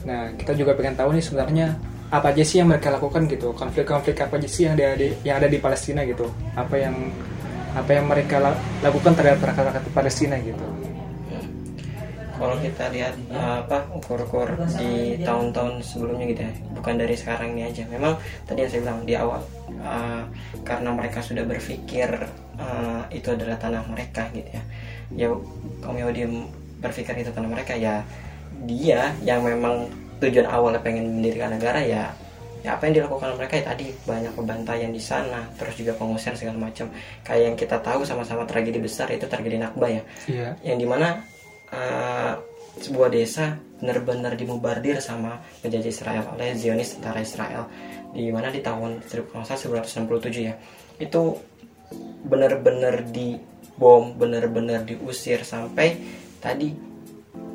Nah, 0.05 0.29
kita 0.37 0.53
juga 0.53 0.77
pengen 0.77 0.93
tahu 0.93 1.09
nih 1.17 1.25
sebenarnya 1.25 1.73
apa 2.13 2.29
aja 2.29 2.45
sih 2.45 2.61
yang 2.61 2.69
mereka 2.69 2.93
lakukan 2.93 3.25
gitu, 3.25 3.49
konflik-konflik 3.57 4.21
apa 4.21 4.37
aja 4.37 4.45
sih 4.45 4.69
yang 4.69 4.77
ada 4.77 4.93
di 4.93 5.09
yang 5.25 5.41
ada 5.41 5.49
di 5.49 5.57
Palestina 5.57 6.05
gitu, 6.05 6.29
apa 6.53 6.75
yang 6.77 6.93
apa 7.73 7.89
yang 7.89 8.05
mereka 8.05 8.37
la- 8.37 8.61
lakukan 8.85 9.17
terhadap 9.17 9.41
rakyat-rakyat 9.41 9.89
Palestina 9.97 10.37
gitu. 10.37 10.61
Kalau 12.33 12.59
kita 12.59 12.91
lihat 12.91 13.15
uh, 13.31 13.63
apa 13.63 13.87
ukur-ukur 13.97 14.51
di 14.75 15.15
tahun-tahun 15.23 15.79
sebelumnya 15.79 16.25
gitu 16.27 16.41
ya 16.43 16.53
bukan 16.75 16.93
dari 16.99 17.15
sekarang 17.15 17.55
ini 17.55 17.71
aja. 17.71 17.87
Memang 17.87 18.19
tadi 18.43 18.67
yang 18.67 18.69
saya 18.69 18.81
bilang 18.83 18.99
di 19.07 19.13
awal 19.15 19.41
uh, 19.79 20.27
karena 20.67 20.89
mereka 20.91 21.23
sudah 21.23 21.47
berpikir 21.47 22.09
uh, 22.59 23.01
itu 23.15 23.31
adalah 23.31 23.55
tanah 23.57 23.87
mereka 23.87 24.27
gitu 24.35 24.49
ya. 24.49 24.63
Ya 25.13 25.27
kaum 25.79 25.95
Yahudi 25.95 26.29
berpikir 26.83 27.25
itu 27.25 27.31
tanah 27.31 27.47
mereka 27.47 27.79
ya 27.79 28.03
dia 28.67 29.15
yang 29.23 29.39
memang 29.45 29.87
tujuan 30.23 30.47
awalnya 30.47 30.79
pengen 30.79 31.19
mendirikan 31.19 31.51
negara 31.51 31.83
ya 31.83 32.15
ya 32.63 32.79
apa 32.79 32.87
yang 32.87 33.03
dilakukan 33.03 33.35
mereka 33.35 33.59
ya 33.59 33.75
tadi 33.75 33.91
banyak 34.07 34.31
pembantaian 34.39 34.87
di 34.87 35.03
sana 35.03 35.51
terus 35.59 35.75
juga 35.75 35.91
pengusir 35.99 36.31
segala 36.39 36.55
macam. 36.71 36.87
Kayak 37.27 37.41
yang 37.43 37.55
kita 37.59 37.77
tahu 37.83 38.07
sama-sama 38.07 38.47
tragedi 38.47 38.79
besar 38.79 39.11
itu 39.11 39.27
tragedi 39.27 39.59
Nakba 39.59 39.87
ya. 39.91 40.03
Iya. 40.31 40.49
yang 40.63 40.79
di 40.79 40.87
mana 40.87 41.19
uh, 41.75 42.39
sebuah 42.79 43.11
desa 43.11 43.59
benar-benar 43.83 44.39
dimubardir 44.39 45.03
sama 45.03 45.43
penjajah 45.59 45.91
Israel 45.91 46.23
oleh 46.31 46.55
Zionis 46.55 46.95
tentara 46.95 47.19
Israel. 47.19 47.67
Di 48.15 48.31
mana 48.31 48.47
di 48.47 48.63
tahun 48.63 49.03
1967 49.11 50.39
ya 50.39 50.55
itu 51.03 51.35
benar-benar 52.23 53.03
dibom 53.11 54.15
benar-benar 54.15 54.87
diusir 54.87 55.43
sampai 55.43 55.99
tadi 56.39 56.92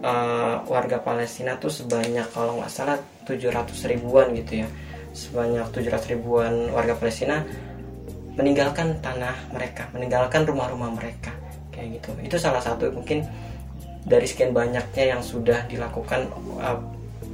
uh, 0.03 0.63
warga 0.67 1.03
Palestina 1.03 1.59
tuh 1.59 1.71
sebanyak 1.73 2.27
kalau 2.31 2.59
nggak 2.61 2.71
salah 2.71 2.99
700 3.27 3.91
ribuan 3.91 4.35
gitu 4.37 4.65
ya. 4.65 4.69
Sebanyak 5.15 5.73
700 5.75 6.13
ribuan 6.15 6.71
warga 6.71 6.95
Palestina 6.95 7.43
meninggalkan 8.39 9.03
tanah 9.03 9.35
mereka 9.51 9.91
meninggalkan 9.91 10.47
rumah-rumah 10.47 10.95
mereka 10.95 11.35
kayak 11.75 11.99
gitu. 11.99 12.11
Itu 12.23 12.37
salah 12.39 12.63
satu 12.63 12.91
mungkin 12.95 13.27
dari 14.07 14.25
sekian 14.25 14.55
banyaknya 14.55 15.19
yang 15.19 15.23
sudah 15.23 15.67
dilakukan 15.67 16.31
uh, 16.63 16.79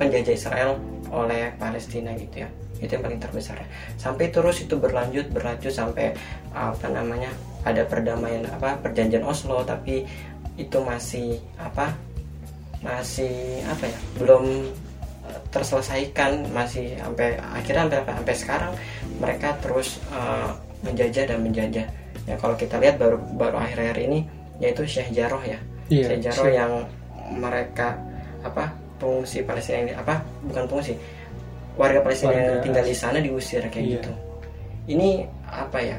penjajah 0.01 0.35
Israel 0.35 0.71
oleh 1.13 1.53
Palestina 1.61 2.17
gitu 2.17 2.45
ya. 2.45 2.49
Itu 2.81 2.99
yang 2.99 3.05
paling 3.05 3.21
terbesar 3.21 3.61
ya. 3.61 3.69
Sampai 4.01 4.33
terus 4.33 4.65
itu 4.65 4.81
berlanjut 4.81 5.29
berlanjut 5.31 5.71
sampai 5.71 6.17
apa 6.57 6.89
namanya 6.89 7.31
ada 7.65 7.85
perdamaian 7.85 8.45
apa 8.49 8.81
perjanjian 8.81 9.25
Oslo 9.25 9.65
tapi 9.65 10.05
itu 10.55 10.79
masih 10.79 11.43
apa 11.59 11.91
masih 12.85 13.33
apa 13.65 13.89
ya 13.89 13.97
belum 14.21 14.45
eh, 15.25 15.41
terselesaikan 15.49 16.53
masih 16.53 16.95
sampai 17.01 17.41
akhirnya 17.41 17.89
sampai 17.89 18.15
sampai 18.15 18.35
sekarang 18.37 18.73
mereka 19.19 19.57
terus 19.59 19.99
eh, 20.13 20.51
menjajah 20.85 21.25
dan 21.27 21.39
menjajah 21.41 21.87
ya 22.25 22.35
kalau 22.37 22.55
kita 22.55 22.77
lihat 22.77 23.01
baru 23.01 23.17
baru 23.35 23.57
akhir-akhir 23.59 23.99
ini 24.05 24.21
yaitu 24.61 24.85
Syekh 24.85 25.11
Jarrah 25.13 25.43
ya 25.43 25.59
Iya, 25.89 26.07
Syekh 26.09 26.21
Jarrah 26.23 26.45
Syekh. 26.45 26.55
yang 26.55 26.73
mereka 27.35 27.89
apa 28.41 28.69
pengungsi 28.97 29.41
Palestina 29.43 29.81
ini 29.83 29.93
apa 29.93 30.21
bukan 30.45 30.65
pengungsi 30.69 30.93
warga 31.75 32.01
Palestina 32.01 32.33
yang 32.33 32.61
tinggal 32.63 32.85
di 32.85 32.95
sana 32.95 33.19
diusir 33.19 33.65
kayak 33.67 33.81
Iya. 33.81 33.93
gitu 33.99 34.13
ini 34.87 35.25
apa 35.45 35.79
ya 35.81 35.99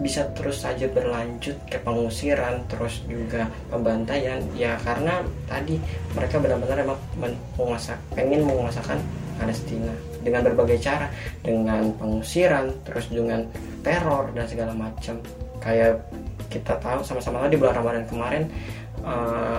bisa 0.00 0.24
terus 0.32 0.64
saja 0.64 0.88
berlanjut 0.88 1.52
ke 1.68 1.76
pengusiran 1.80 2.64
terus 2.64 3.04
juga 3.04 3.44
pembantaian. 3.68 4.40
Ya 4.56 4.80
karena 4.80 5.20
tadi 5.44 5.76
mereka 6.16 6.40
benar-benar 6.40 6.80
emang 6.80 6.98
men- 7.20 7.40
menguasa, 7.58 7.98
pengen 8.16 8.48
menguasakan 8.48 8.96
Palestina 9.36 9.92
dengan 10.22 10.46
berbagai 10.48 10.78
cara 10.80 11.10
dengan 11.42 11.92
pengusiran 11.98 12.72
terus 12.86 13.10
dengan 13.12 13.44
teror 13.84 14.32
dan 14.32 14.48
segala 14.48 14.72
macam. 14.72 15.20
Kayak 15.60 16.00
kita 16.48 16.74
tahu 16.80 17.04
sama-sama 17.04 17.46
di 17.46 17.56
bulan 17.56 17.80
Ramadan 17.80 18.04
kemarin 18.08 18.42
eh, 19.02 19.58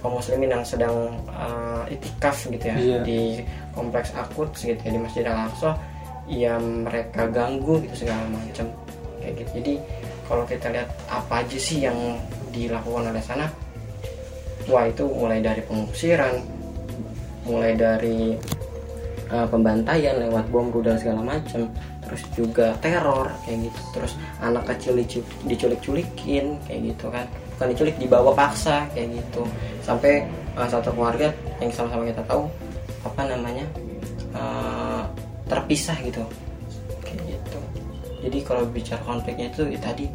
kaum 0.00 0.20
muslimin 0.20 0.52
yang 0.52 0.64
sedang 0.64 1.12
eh, 1.28 1.94
itikaf 1.94 2.36
gitu 2.48 2.64
ya 2.64 2.76
Iya. 2.76 2.98
di 3.04 3.20
kompleks 3.72 4.12
akut 4.14 4.52
gitu 4.54 4.76
ya 4.76 4.90
di 4.92 5.00
Masjid 5.00 5.24
Al 5.24 5.48
Aqsa 5.48 5.76
ya 6.24 6.56
mereka 6.56 7.28
ganggu 7.28 7.84
gitu 7.84 8.04
segala 8.06 8.24
macam 8.28 8.68
kayak 9.24 9.34
gitu. 9.40 9.50
Jadi 9.64 9.74
kalau 10.28 10.44
kita 10.44 10.68
lihat 10.68 10.88
apa 11.08 11.40
aja 11.40 11.58
sih 11.58 11.80
yang 11.80 11.96
dilakukan 12.52 13.10
oleh 13.10 13.24
sana 13.24 13.48
wah 14.70 14.84
itu 14.88 15.04
mulai 15.04 15.42
dari 15.44 15.60
pengusiran 15.64 16.40
mulai 17.44 17.76
dari 17.76 18.32
uh, 19.28 19.46
pembantaian 19.48 20.16
lewat 20.16 20.48
bom 20.48 20.72
rudal 20.72 20.96
segala 20.96 21.20
macam 21.20 21.68
terus 22.04 22.22
juga 22.36 22.76
teror 22.84 23.32
kayak 23.48 23.68
gitu. 23.68 23.80
Terus 23.96 24.12
anak 24.40 24.64
kecil 24.68 24.92
dicu- 25.00 25.28
diculik-culikin 25.48 26.60
kayak 26.68 26.80
gitu 26.92 27.08
kan. 27.08 27.24
Bukan 27.56 27.66
diculik 27.72 27.96
dibawa 28.00 28.32
paksa 28.32 28.88
kayak 28.92 29.20
gitu. 29.20 29.44
Sampai 29.80 30.24
uh, 30.56 30.68
satu 30.68 30.92
keluarga 30.92 31.32
yang 31.60 31.72
sama-sama 31.72 32.08
kita 32.08 32.24
tahu 32.24 32.48
apa 33.04 33.22
namanya 33.28 33.66
uh, 34.32 35.04
terpisah 35.44 35.96
gitu 36.00 36.24
jadi 38.24 38.38
kalau 38.40 38.64
bicara 38.66 39.04
konfliknya 39.04 39.52
itu 39.52 39.68
ya 39.68 39.78
tadi 39.78 40.08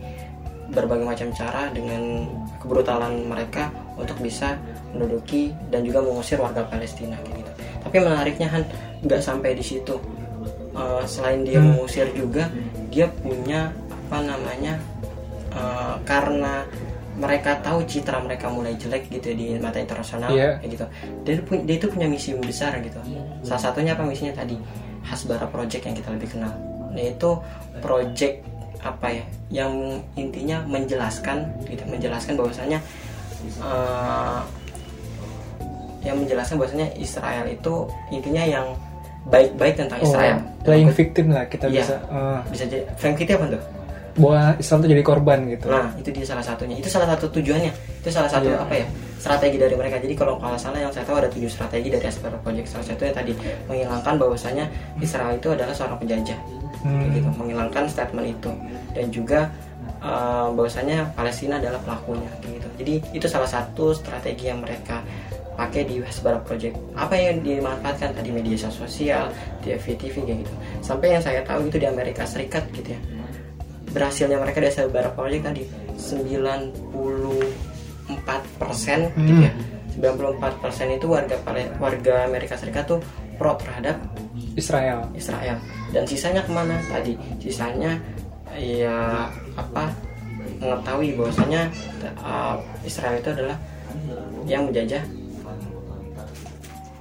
berbagai 0.70 1.06
macam 1.06 1.30
cara 1.32 1.70
dengan 1.70 2.26
kebrutalan 2.58 3.26
mereka 3.26 3.70
untuk 3.98 4.18
bisa 4.18 4.54
menduduki 4.94 5.50
dan 5.70 5.82
juga 5.82 6.02
mengusir 6.02 6.38
warga 6.38 6.62
Palestina 6.66 7.18
kayak 7.22 7.42
gitu. 7.42 7.52
Tapi 7.86 7.96
menariknya 7.98 8.48
Han 8.50 8.64
nggak 9.02 9.22
sampai 9.22 9.54
di 9.54 9.62
situ. 9.62 9.98
Eh, 10.70 11.04
selain 11.06 11.42
dia 11.42 11.58
Hmm. 11.58 11.74
mengusir 11.74 12.06
juga, 12.14 12.50
dia 12.90 13.10
punya 13.10 13.74
apa 14.10 14.22
namanya 14.22 14.78
eh, 15.50 15.96
karena 16.06 16.62
mereka 17.18 17.58
tahu 17.60 17.82
citra 17.84 18.22
mereka 18.22 18.48
mulai 18.48 18.78
jelek 18.78 19.10
gitu 19.10 19.34
di 19.34 19.58
mata 19.58 19.82
internasional 19.82 20.30
Iya. 20.30 20.62
kayak 20.62 20.70
gitu. 20.72 20.86
Dia, 21.26 21.34
dia 21.66 21.76
itu 21.76 21.88
punya 21.90 22.06
misi 22.06 22.38
besar 22.38 22.78
gitu. 22.80 23.02
Salah 23.42 23.58
satunya 23.60 23.98
apa 23.98 24.06
misinya 24.06 24.38
tadi? 24.38 24.54
Hasbara 25.02 25.50
Project 25.50 25.84
yang 25.84 25.98
kita 25.98 26.14
lebih 26.14 26.30
kenal. 26.38 26.54
Nah 26.92 27.04
itu 27.04 27.30
project 27.80 28.36
apa 28.80 29.08
ya? 29.12 29.24
Yang 29.50 29.72
intinya 30.16 30.58
menjelaskan 30.66 31.38
gitu, 31.68 31.84
menjelaskan 31.86 32.34
bahwasanya 32.38 32.80
eh, 33.60 34.40
yang 36.04 36.16
menjelaskan 36.16 36.56
bahwasanya 36.58 36.88
Israel 36.96 37.46
itu 37.46 37.74
intinya 38.10 38.44
yang 38.44 38.66
baik-baik 39.28 39.76
tentang 39.76 40.00
Israel. 40.00 40.38
Oh, 40.40 40.64
playing 40.64 40.92
victim 40.96 41.26
lah 41.36 41.44
kita 41.46 41.68
Iya. 41.68 41.84
bisa 41.84 41.96
eh, 42.08 42.40
Bisa 42.52 42.64
jadi 42.66 42.84
Frank 42.96 43.16
Kitty 43.20 43.34
apa 43.36 43.48
tuh? 43.52 43.64
bahwa 44.20 44.52
Islam 44.60 44.78
tuh 44.84 44.90
jadi 44.92 45.04
korban 45.06 45.40
gitu. 45.48 45.72
Nah, 45.72 45.88
itu 45.96 46.10
dia 46.12 46.26
salah 46.28 46.44
satunya. 46.44 46.76
Itu 46.76 46.92
salah 46.92 47.08
satu 47.16 47.32
tujuannya. 47.32 47.72
Itu 48.04 48.10
salah 48.12 48.28
satu 48.28 48.52
Iya. 48.52 48.60
apa 48.60 48.74
ya? 48.76 48.86
Strategi 49.16 49.56
dari 49.56 49.76
mereka. 49.80 49.96
Jadi 49.96 50.12
kalau 50.12 50.36
kalau 50.36 50.60
salah 50.60 50.76
yang 50.76 50.92
saya 50.92 51.08
tahu 51.08 51.24
ada 51.24 51.30
tujuh 51.32 51.48
strategi 51.48 51.88
dari 51.88 52.04
Aspera 52.04 52.36
Project. 52.36 52.68
Salah 52.68 52.84
satunya 52.84 53.14
tadi 53.16 53.32
menghilangkan 53.68 54.16
bahwasanya 54.20 54.66
Israel 55.00 55.32
itu 55.36 55.48
adalah 55.56 55.72
seorang 55.72 55.96
penjajah. 56.04 56.36
Hmm. 56.80 57.12
Gitu, 57.12 57.28
menghilangkan 57.36 57.92
statement 57.92 58.40
itu 58.40 58.52
dan 58.96 59.06
juga 59.12 59.40
eh, 60.00 60.48
bahwasanya 60.54 61.12
Palestina 61.18 61.60
adalah 61.60 61.82
pelakunya 61.84 62.32
gitu. 62.46 62.70
Jadi 62.80 62.94
itu 63.16 63.28
salah 63.28 63.50
satu 63.50 63.92
strategi 63.92 64.48
yang 64.48 64.64
mereka 64.64 65.04
pakai 65.60 65.84
di 65.84 66.00
Hasbara 66.00 66.40
Project. 66.40 66.80
Apa 66.96 67.20
yang 67.20 67.44
dimanfaatkan 67.44 68.16
tadi 68.16 68.32
media 68.32 68.56
sosial, 68.72 69.28
di 69.60 69.76
FVTV 69.76 70.16
kayak 70.24 70.40
gitu. 70.48 70.54
Sampai 70.80 71.12
yang 71.12 71.20
saya 71.20 71.44
tahu 71.44 71.68
itu 71.68 71.76
di 71.76 71.88
Amerika 71.90 72.24
Serikat 72.24 72.64
gitu 72.72 72.96
ya 72.96 73.02
berhasilnya 73.92 74.38
mereka 74.38 74.62
dari 74.62 74.74
Sabara 74.74 75.10
Project 75.14 75.44
tadi 75.50 75.64
94 75.98 78.62
persen 78.62 79.10
gitu 79.18 79.42
ya 79.50 79.54
94 80.00 80.64
persen 80.64 80.88
itu 80.96 81.10
warga 81.10 81.36
warga 81.82 82.24
Amerika 82.24 82.56
Serikat 82.56 82.88
tuh 82.88 83.04
pro 83.36 83.60
terhadap 83.60 84.00
Israel. 84.60 85.00
Israel 85.16 85.58
dan 85.90 86.04
sisanya 86.06 86.42
ke 86.44 86.52
mana 86.52 86.76
tadi 86.86 87.16
sisanya 87.40 87.98
ya 88.54 89.26
apa 89.56 89.90
mengetahui 90.60 91.16
bahwasanya 91.16 91.72
uh, 92.20 92.60
Israel 92.84 93.16
itu 93.18 93.30
adalah 93.32 93.58
yang 94.46 94.68
menjajah 94.68 95.02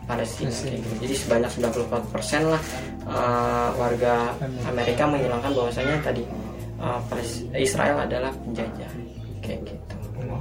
Palestina 0.08 0.48
gitu. 0.48 0.88
Jadi 1.04 1.14
sebanyak 1.14 1.50
94% 1.60 2.48
lah 2.48 2.62
uh, 3.04 3.68
warga 3.76 4.32
Amerika 4.64 5.04
menghilangkan 5.04 5.52
bahwasanya 5.52 6.00
tadi 6.00 6.24
uh, 6.80 7.00
Israel 7.52 8.08
adalah 8.08 8.32
penjajah 8.32 8.88
kayak 9.44 9.60
gitu. 9.68 9.94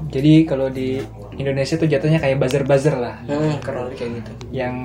Jadi 0.07 0.33
kalau 0.47 0.71
di 0.71 1.03
Indonesia 1.35 1.75
tuh 1.75 1.85
jatuhnya 1.85 2.17
kayak 2.17 2.39
buzzer-buzzer 2.39 2.95
lah 2.95 3.19
Hmm, 3.27 3.59
kurang 3.59 3.91
lebih 3.91 3.97
kayak 3.99 4.11
gitu. 4.23 4.31
yang 4.55 4.75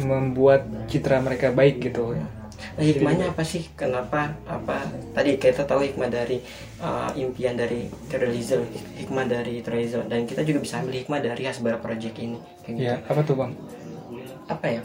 membuat 0.00 0.66
citra 0.88 1.20
mereka 1.20 1.52
baik 1.52 1.80
gitu. 1.84 2.16
Nah, 2.16 2.84
hikmahnya 2.84 3.32
apa 3.32 3.40
sih? 3.44 3.68
Kenapa 3.72 4.36
apa 4.44 4.84
tadi 5.16 5.36
kita 5.40 5.64
tahu 5.64 5.84
hikmah 5.84 6.08
dari 6.12 6.40
uh, 6.80 7.08
impian 7.16 7.56
dari 7.56 7.88
terorisme, 8.08 8.68
hikmah 9.00 9.24
dari 9.28 9.64
terorisme 9.64 10.04
dan 10.08 10.24
kita 10.28 10.44
juga 10.44 10.60
bisa 10.60 10.80
ambil 10.80 11.00
hikmah 11.00 11.20
dari 11.24 11.42
Hasbara 11.44 11.80
Project 11.80 12.16
ini. 12.20 12.38
Kayak 12.64 12.74
gitu. 12.76 12.84
Ya, 12.84 12.94
apa 13.04 13.20
tuh 13.24 13.34
bang? 13.36 13.52
Apa 14.48 14.66
ya? 14.68 14.80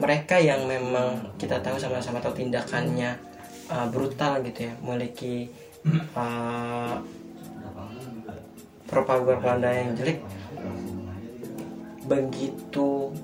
Mereka 0.00 0.36
yang 0.40 0.64
memang 0.64 1.36
kita 1.36 1.60
tahu 1.60 1.76
sama-sama 1.76 2.24
tahu 2.24 2.32
tindakannya 2.32 3.20
uh, 3.68 3.86
brutal 3.92 4.40
gitu 4.40 4.68
ya, 4.68 4.72
memiliki 4.80 5.52
uh, 6.16 6.96
propaganda 8.90 9.70
yang 9.70 9.94
jelek 9.94 10.18
begitu 12.10 13.14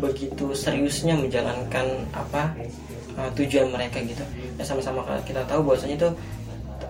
begitu 0.00 0.50
seriusnya 0.52 1.14
menjalankan 1.14 1.86
apa 2.10 2.56
uh, 3.14 3.30
tujuan 3.36 3.68
mereka 3.68 4.00
gitu 4.00 4.24
ya 4.56 4.64
sama-sama 4.64 5.04
kita 5.22 5.44
tahu 5.44 5.60
bahwasanya 5.62 5.96
itu 5.96 6.08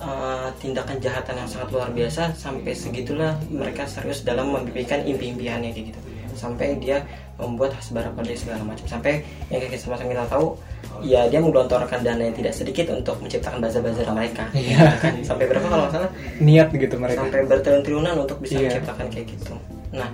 uh, 0.00 0.48
tindakan 0.58 0.96
jahatan 0.98 1.34
yang 1.36 1.48
sangat 1.48 1.68
luar 1.70 1.90
biasa 1.90 2.32
sampai 2.34 2.72
segitulah 2.72 3.34
mereka 3.50 3.84
serius 3.84 4.22
dalam 4.22 4.48
memimpikan 4.48 5.02
impi-impiannya 5.02 5.70
kayak 5.70 5.86
gitu 5.92 6.00
sampai 6.30 6.78
dia 6.80 7.04
membuat 7.36 7.76
hasbara 7.76 8.08
pada 8.12 8.32
segala 8.32 8.64
macam 8.64 8.84
sampai 8.86 9.20
yang 9.50 9.60
kita 9.60 9.76
sama-sama 9.76 10.08
kita 10.08 10.24
tahu 10.28 10.56
ya 11.02 11.28
dia 11.28 11.36
menggelontorkan 11.36 12.00
dana 12.00 12.22
yang 12.22 12.32
tidak 12.32 12.52
sedikit 12.52 12.88
untuk 12.92 13.16
menciptakan 13.20 13.60
bazar-bazar 13.60 14.08
mereka 14.08 14.44
Iya. 14.52 14.88
kan 15.00 15.20
sampai 15.20 15.44
berapa 15.48 15.66
kalau 15.68 15.88
salah 15.92 16.08
Niat 16.40 16.68
gitu 16.72 16.96
mereka. 16.96 17.24
sampai 17.24 17.40
bertriliun-triliunan 17.44 18.14
untuk 18.24 18.36
bisa 18.40 18.56
Iya. 18.56 18.72
menciptakan 18.72 19.06
kayak 19.08 19.26
gitu. 19.36 19.52
Nah, 19.90 20.08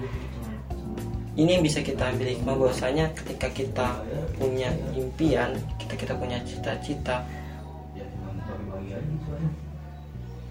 ini 1.37 1.61
yang 1.61 1.65
bisa 1.65 1.85
kita 1.85 2.17
ambil 2.17 2.33
hikmah 2.33 2.57
bahwasanya 2.57 3.13
ketika 3.13 3.53
kita 3.53 3.89
punya 4.41 4.73
impian, 4.97 5.53
kita 5.77 5.95
kita 5.95 6.17
punya 6.17 6.41
cita-cita, 6.49 7.21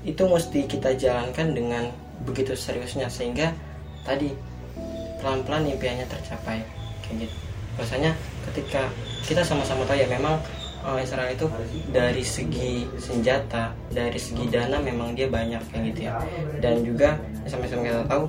itu 0.05 0.23
mesti 0.29 0.69
kita 0.69 0.93
jalankan 0.93 1.57
dengan 1.57 1.83
begitu 2.21 2.53
seriusnya 2.53 3.09
sehingga 3.09 3.49
tadi 4.05 4.29
pelan-pelan 5.17 5.65
impiannya 5.73 6.05
tercapai 6.05 6.61
kayak 7.01 7.25
gitu. 7.25 7.35
Bahwasanya 7.75 8.13
ketika 8.53 8.85
kita 9.25 9.41
sama-sama 9.41 9.83
tahu 9.89 9.97
ya 9.97 10.05
memang 10.05 10.37
eh, 10.85 11.01
Israel 11.01 11.33
itu 11.33 11.49
dari 11.89 12.21
segi 12.21 12.85
senjata, 13.01 13.73
dari 13.89 14.21
segi 14.21 14.45
dana 14.53 14.77
memang 14.77 15.17
dia 15.17 15.25
banyak 15.25 15.65
kayak 15.73 15.83
gitu 15.91 15.99
ya. 16.05 16.13
Dan 16.61 16.85
juga 16.85 17.17
sama-sama 17.49 17.81
kita 17.81 18.05
tahu 18.05 18.23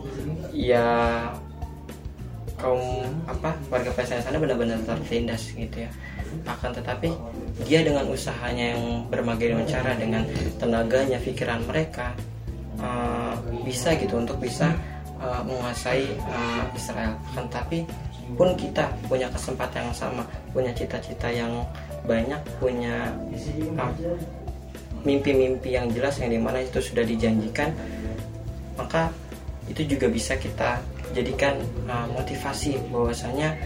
ya 0.57 0.89
kaum 2.57 3.05
apa 3.29 3.53
warga 3.69 3.93
Palestina 3.93 4.25
sana 4.25 4.41
benar-benar 4.41 4.81
tertindas 4.85 5.53
gitu 5.53 5.85
ya. 5.85 5.91
Akan 6.49 6.73
tetapi 6.73 7.13
dia 7.65 7.85
dengan 7.85 8.09
usahanya 8.09 8.77
yang 8.77 9.09
berbagai 9.09 9.57
macam 9.57 9.69
cara 9.81 9.93
dengan 9.97 10.23
tenaganya, 10.57 11.19
pikiran 11.21 11.61
mereka 11.69 12.17
eh, 12.81 13.35
bisa 13.65 13.97
gitu 13.97 14.21
untuk 14.21 14.41
bisa 14.41 14.73
eh, 15.21 15.43
menguasai 15.45 16.05
eh, 16.09 16.65
Israel. 16.77 17.15
Akan 17.33 17.47
tapi 17.53 17.85
pun 18.35 18.59
kita 18.59 18.91
punya 19.07 19.31
kesempatan 19.31 19.87
yang 19.87 19.95
sama, 19.95 20.27
punya 20.51 20.75
cita-cita 20.75 21.31
yang 21.31 21.63
banyak, 22.09 22.41
punya 22.59 23.15
eh, 23.31 23.95
mimpi-mimpi 25.07 25.77
yang 25.77 25.87
jelas 25.95 26.19
yang 26.19 26.35
di 26.35 26.41
mana 26.41 26.65
itu 26.65 26.83
sudah 26.83 27.07
dijanjikan, 27.07 27.71
maka 28.75 29.13
itu 29.71 29.87
juga 29.87 30.11
bisa 30.11 30.35
kita 30.35 30.83
jadikan 31.17 31.57
uh, 31.89 32.05
motivasi 32.13 32.77
bahwasanya 32.93 33.57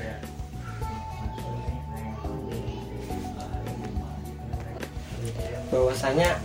bahwasanya 5.70 6.38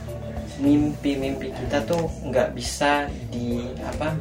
mimpi-mimpi 0.57 1.53
kita 1.53 1.83
tuh 1.85 2.09
nggak 2.25 2.57
bisa 2.57 3.05
di 3.29 3.69
apa 3.85 4.17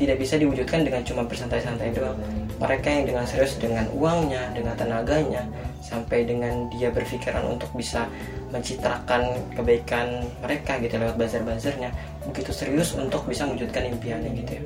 tidak 0.00 0.16
bisa 0.16 0.40
diwujudkan 0.40 0.80
dengan 0.80 1.04
cuma 1.04 1.28
bersantai-santai 1.28 1.92
doang. 1.92 2.16
Mereka 2.56 2.88
yang 2.88 3.04
dengan 3.04 3.24
serius 3.28 3.60
dengan 3.60 3.84
uangnya 3.92 4.48
dengan 4.56 4.72
tenaganya 4.72 5.44
sampai 5.84 6.24
dengan 6.24 6.72
dia 6.72 6.88
berpikiran 6.88 7.44
untuk 7.44 7.68
bisa 7.76 8.08
mencitrakan 8.50 9.34
kebaikan 9.54 10.26
mereka 10.42 10.78
gitu 10.82 10.98
lewat 10.98 11.16
bazar-bazarnya 11.16 11.90
begitu 12.26 12.50
serius 12.50 12.94
untuk 12.98 13.24
bisa 13.26 13.46
mewujudkan 13.46 13.86
impiannya 13.86 14.30
gitu 14.42 14.60
ya. 14.60 14.62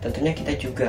Tentunya 0.00 0.32
kita 0.32 0.52
juga 0.56 0.88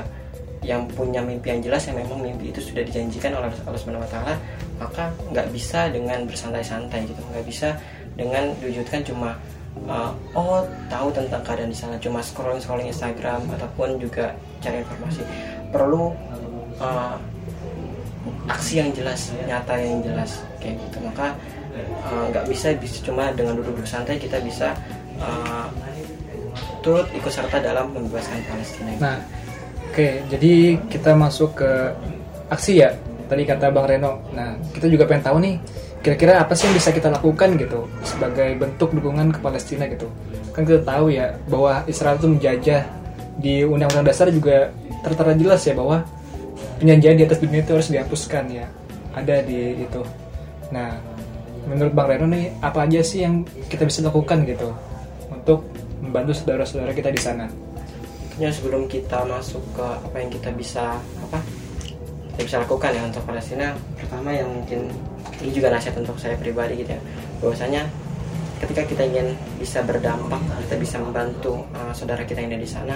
yang 0.66 0.90
punya 0.90 1.22
mimpi 1.22 1.54
yang 1.54 1.62
jelas 1.62 1.86
yang 1.86 2.02
memang 2.02 2.26
mimpi 2.26 2.50
itu 2.50 2.58
sudah 2.58 2.82
dijanjikan 2.82 3.38
oleh 3.38 3.54
Allah 3.54 3.80
Subhanahu 3.80 4.02
wa 4.02 4.10
taala 4.10 4.34
maka 4.82 5.14
nggak 5.30 5.48
bisa 5.54 5.94
dengan 5.94 6.26
bersantai-santai 6.26 7.06
gitu. 7.06 7.22
Nggak 7.32 7.46
bisa 7.46 7.70
dengan 8.18 8.52
diwujudkan 8.60 9.06
cuma 9.06 9.38
uh, 9.86 10.12
oh 10.34 10.66
tahu 10.90 11.14
tentang 11.14 11.42
keadaan 11.46 11.70
di 11.72 11.78
sana. 11.78 11.96
Cuma 12.02 12.20
scrolling 12.20 12.60
scrolling 12.60 12.90
Instagram 12.90 13.46
ataupun 13.56 14.02
juga 14.02 14.34
cari 14.60 14.82
informasi. 14.82 15.22
Perlu 15.70 16.12
uh, 16.82 17.16
aksi 18.50 18.82
yang 18.82 18.90
jelas 18.94 19.32
nyata 19.46 19.74
yang 19.78 20.02
jelas 20.02 20.42
kayak 20.58 20.82
gitu. 20.90 20.98
Maka 21.06 21.38
uh, 21.84 22.26
nggak 22.32 22.46
bisa 22.48 22.76
bisa 22.80 23.04
cuma 23.04 23.32
dengan 23.36 23.60
duduk-duduk 23.60 23.88
santai 23.88 24.16
kita 24.22 24.40
bisa 24.40 24.76
uh, 25.20 25.68
turut 26.86 27.10
ikut 27.18 27.32
serta 27.34 27.58
dalam 27.60 27.90
membebaskan 27.92 28.46
Palestina 28.46 28.94
Nah, 29.02 29.18
oke, 29.90 30.08
jadi 30.30 30.78
kita 30.86 31.18
masuk 31.18 31.58
ke 31.58 31.72
aksi 32.54 32.86
ya. 32.86 32.94
Tadi 33.26 33.42
kata 33.42 33.74
Bang 33.74 33.90
Reno. 33.90 34.22
Nah, 34.38 34.54
kita 34.70 34.86
juga 34.86 35.10
pengen 35.10 35.26
tahu 35.26 35.38
nih, 35.42 35.56
kira-kira 36.06 36.38
apa 36.38 36.54
sih 36.54 36.70
yang 36.70 36.78
bisa 36.78 36.94
kita 36.94 37.10
lakukan 37.10 37.58
gitu 37.58 37.90
sebagai 38.06 38.54
bentuk 38.62 38.94
dukungan 38.94 39.34
ke 39.34 39.40
Palestina 39.42 39.90
gitu. 39.90 40.06
Kan 40.54 40.70
kita 40.70 40.86
tahu 40.86 41.10
ya 41.10 41.34
bahwa 41.50 41.82
Israel 41.90 42.22
itu 42.22 42.30
menjajah 42.30 42.86
di 43.42 43.66
Undang-Undang 43.66 44.14
Dasar 44.14 44.30
juga 44.30 44.70
tertera 45.02 45.34
jelas 45.34 45.66
ya 45.66 45.74
bahwa 45.74 46.06
penjajahan 46.78 47.18
di 47.18 47.26
atas 47.26 47.40
dunia 47.42 47.66
itu 47.66 47.72
harus 47.74 47.90
dihapuskan 47.90 48.44
ya. 48.54 48.66
Ada 49.18 49.42
di 49.42 49.90
itu. 49.90 50.02
Nah, 50.70 50.94
menurut 51.66 51.94
Bang 51.94 52.10
Reno 52.10 52.30
nih, 52.30 52.54
apa 52.62 52.86
aja 52.86 53.02
sih 53.02 53.26
yang 53.26 53.46
kita 53.70 53.86
bisa 53.86 54.06
lakukan 54.06 54.46
gitu 54.46 54.70
untuk 55.30 55.66
membantu 56.02 56.38
saudara-saudara 56.38 56.94
kita 56.94 57.10
di 57.10 57.22
sana? 57.22 57.46
ya 58.36 58.52
sebelum 58.52 58.92
kita 58.92 59.24
masuk 59.24 59.64
ke 59.72 59.86
apa 59.86 60.16
yang 60.20 60.28
kita 60.32 60.52
bisa 60.52 61.00
apa 61.00 61.40
kita 62.36 62.42
bisa 62.44 62.58
lakukan 62.68 62.92
ya 62.92 63.02
untuk 63.08 63.24
Palestina 63.24 63.72
pertama 63.96 64.36
yang 64.36 64.52
mungkin 64.52 64.92
ini 65.40 65.52
juga 65.56 65.72
nasihat 65.72 65.96
untuk 66.04 66.20
saya 66.20 66.36
pribadi 66.36 66.84
gitu 66.84 67.00
ya 67.00 67.02
bahwasanya 67.40 67.88
ketika 68.56 68.82
kita 68.88 69.04
ingin 69.04 69.28
bisa 69.60 69.84
berdampak 69.84 70.40
kita 70.66 70.76
bisa 70.80 70.96
membantu 70.98 71.60
uh, 71.76 71.92
saudara 71.92 72.24
kita 72.24 72.40
yang 72.40 72.56
ada 72.56 72.62
di 72.64 72.70
sana 72.70 72.96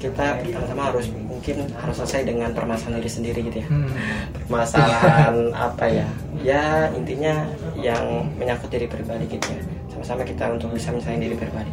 kita 0.00 0.40
pertama-tama 0.40 0.82
harus 0.88 1.06
mungkin 1.12 1.68
harus 1.76 1.96
selesai 2.00 2.24
dengan 2.24 2.50
permasalahan 2.56 3.04
diri 3.04 3.12
sendiri 3.12 3.40
gitu 3.44 3.58
ya. 3.60 3.68
Hmm. 3.68 3.90
permasalahan 4.34 5.34
apa 5.68 5.84
ya? 5.86 6.08
Ya 6.40 6.64
intinya 6.96 7.44
yang 7.76 8.24
menyangkut 8.40 8.72
diri 8.72 8.88
pribadi 8.88 9.28
gitu 9.28 9.46
ya. 9.52 9.60
Sama-sama 9.92 10.24
kita 10.24 10.48
untuk 10.52 10.72
bisa 10.72 10.90
menyelesaikan 10.90 11.20
diri 11.22 11.36
pribadi. 11.36 11.72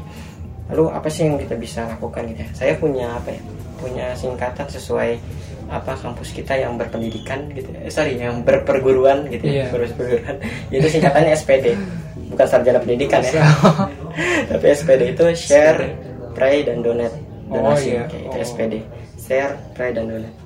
Lalu 0.72 0.84
apa 0.92 1.08
sih 1.08 1.28
yang 1.28 1.40
kita 1.40 1.56
bisa 1.56 1.88
lakukan 1.88 2.28
gitu 2.34 2.40
ya? 2.44 2.50
Saya 2.52 2.74
punya 2.76 3.08
apa 3.18 3.30
ya 3.32 3.42
punya 3.80 4.08
singkatan 4.16 4.68
sesuai 4.68 5.20
apa 5.68 5.96
kampus 5.96 6.36
kita 6.36 6.56
yang 6.60 6.76
berpendidikan 6.76 7.48
gitu 7.56 7.72
ya. 7.72 7.80
Eh, 7.88 7.92
sorry 7.92 8.20
yang 8.20 8.44
berperguruan 8.44 9.28
gitu 9.32 9.44
ya 9.48 9.64
Iya. 9.64 9.66
berperguruan. 9.72 10.36
Itu 10.76 10.88
singkatannya 10.92 11.34
SPD 11.34 11.76
bukan 12.34 12.48
sarjana 12.50 12.80
pendidikan 12.82 13.22
ya 13.22 13.46
tapi 14.50 14.65
SPD 14.74 15.13
itu 15.13 15.26
share 15.38 15.93
pray 16.34 16.65
dan 16.65 16.82
donate 16.82 17.13
Oh, 17.54 17.60
donasi 17.62 17.93
iya. 17.93 18.10
kayak 18.10 18.24
itu 18.26 18.34
Oh. 18.34 18.41
SPD 18.41 18.74
share 19.22 19.54
pray 19.78 19.93
dan 19.93 20.10
donate 20.10 20.38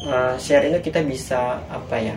Uh, 0.00 0.32
share 0.40 0.64
itu 0.64 0.80
kita 0.80 1.04
bisa 1.04 1.60
apa 1.68 2.00
ya 2.00 2.16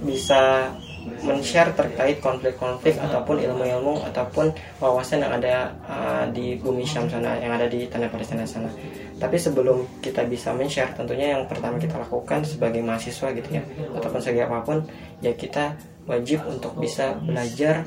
bisa 0.00 0.72
men-share 1.20 1.72
terkait 1.76 2.16
konflik-konflik 2.20 2.96
ataupun 2.96 3.40
ilmu-ilmu 3.44 4.00
ataupun 4.08 4.48
wawasan 4.80 5.20
yang 5.20 5.36
ada 5.36 5.72
uh, 5.84 6.24
di 6.32 6.56
bumi 6.56 6.84
Syam 6.88 7.12
sana 7.12 7.36
yang 7.40 7.52
ada 7.52 7.68
di 7.68 7.84
tanah 7.92 8.08
Palestina 8.08 8.48
sana. 8.48 8.72
Tapi 9.20 9.36
sebelum 9.36 9.84
kita 10.00 10.24
bisa 10.24 10.56
men-share 10.56 10.96
tentunya 10.96 11.36
yang 11.36 11.44
pertama 11.44 11.76
kita 11.76 12.00
lakukan 12.00 12.40
sebagai 12.44 12.80
mahasiswa 12.80 13.28
gitu 13.36 13.48
ya 13.60 13.62
ataupun 13.92 14.20
sebagai 14.24 14.48
apa 14.48 14.58
pun 14.64 14.78
ya 15.20 15.32
kita 15.36 15.76
wajib 16.04 16.44
untuk 16.48 16.76
bisa 16.78 17.16
belajar 17.24 17.84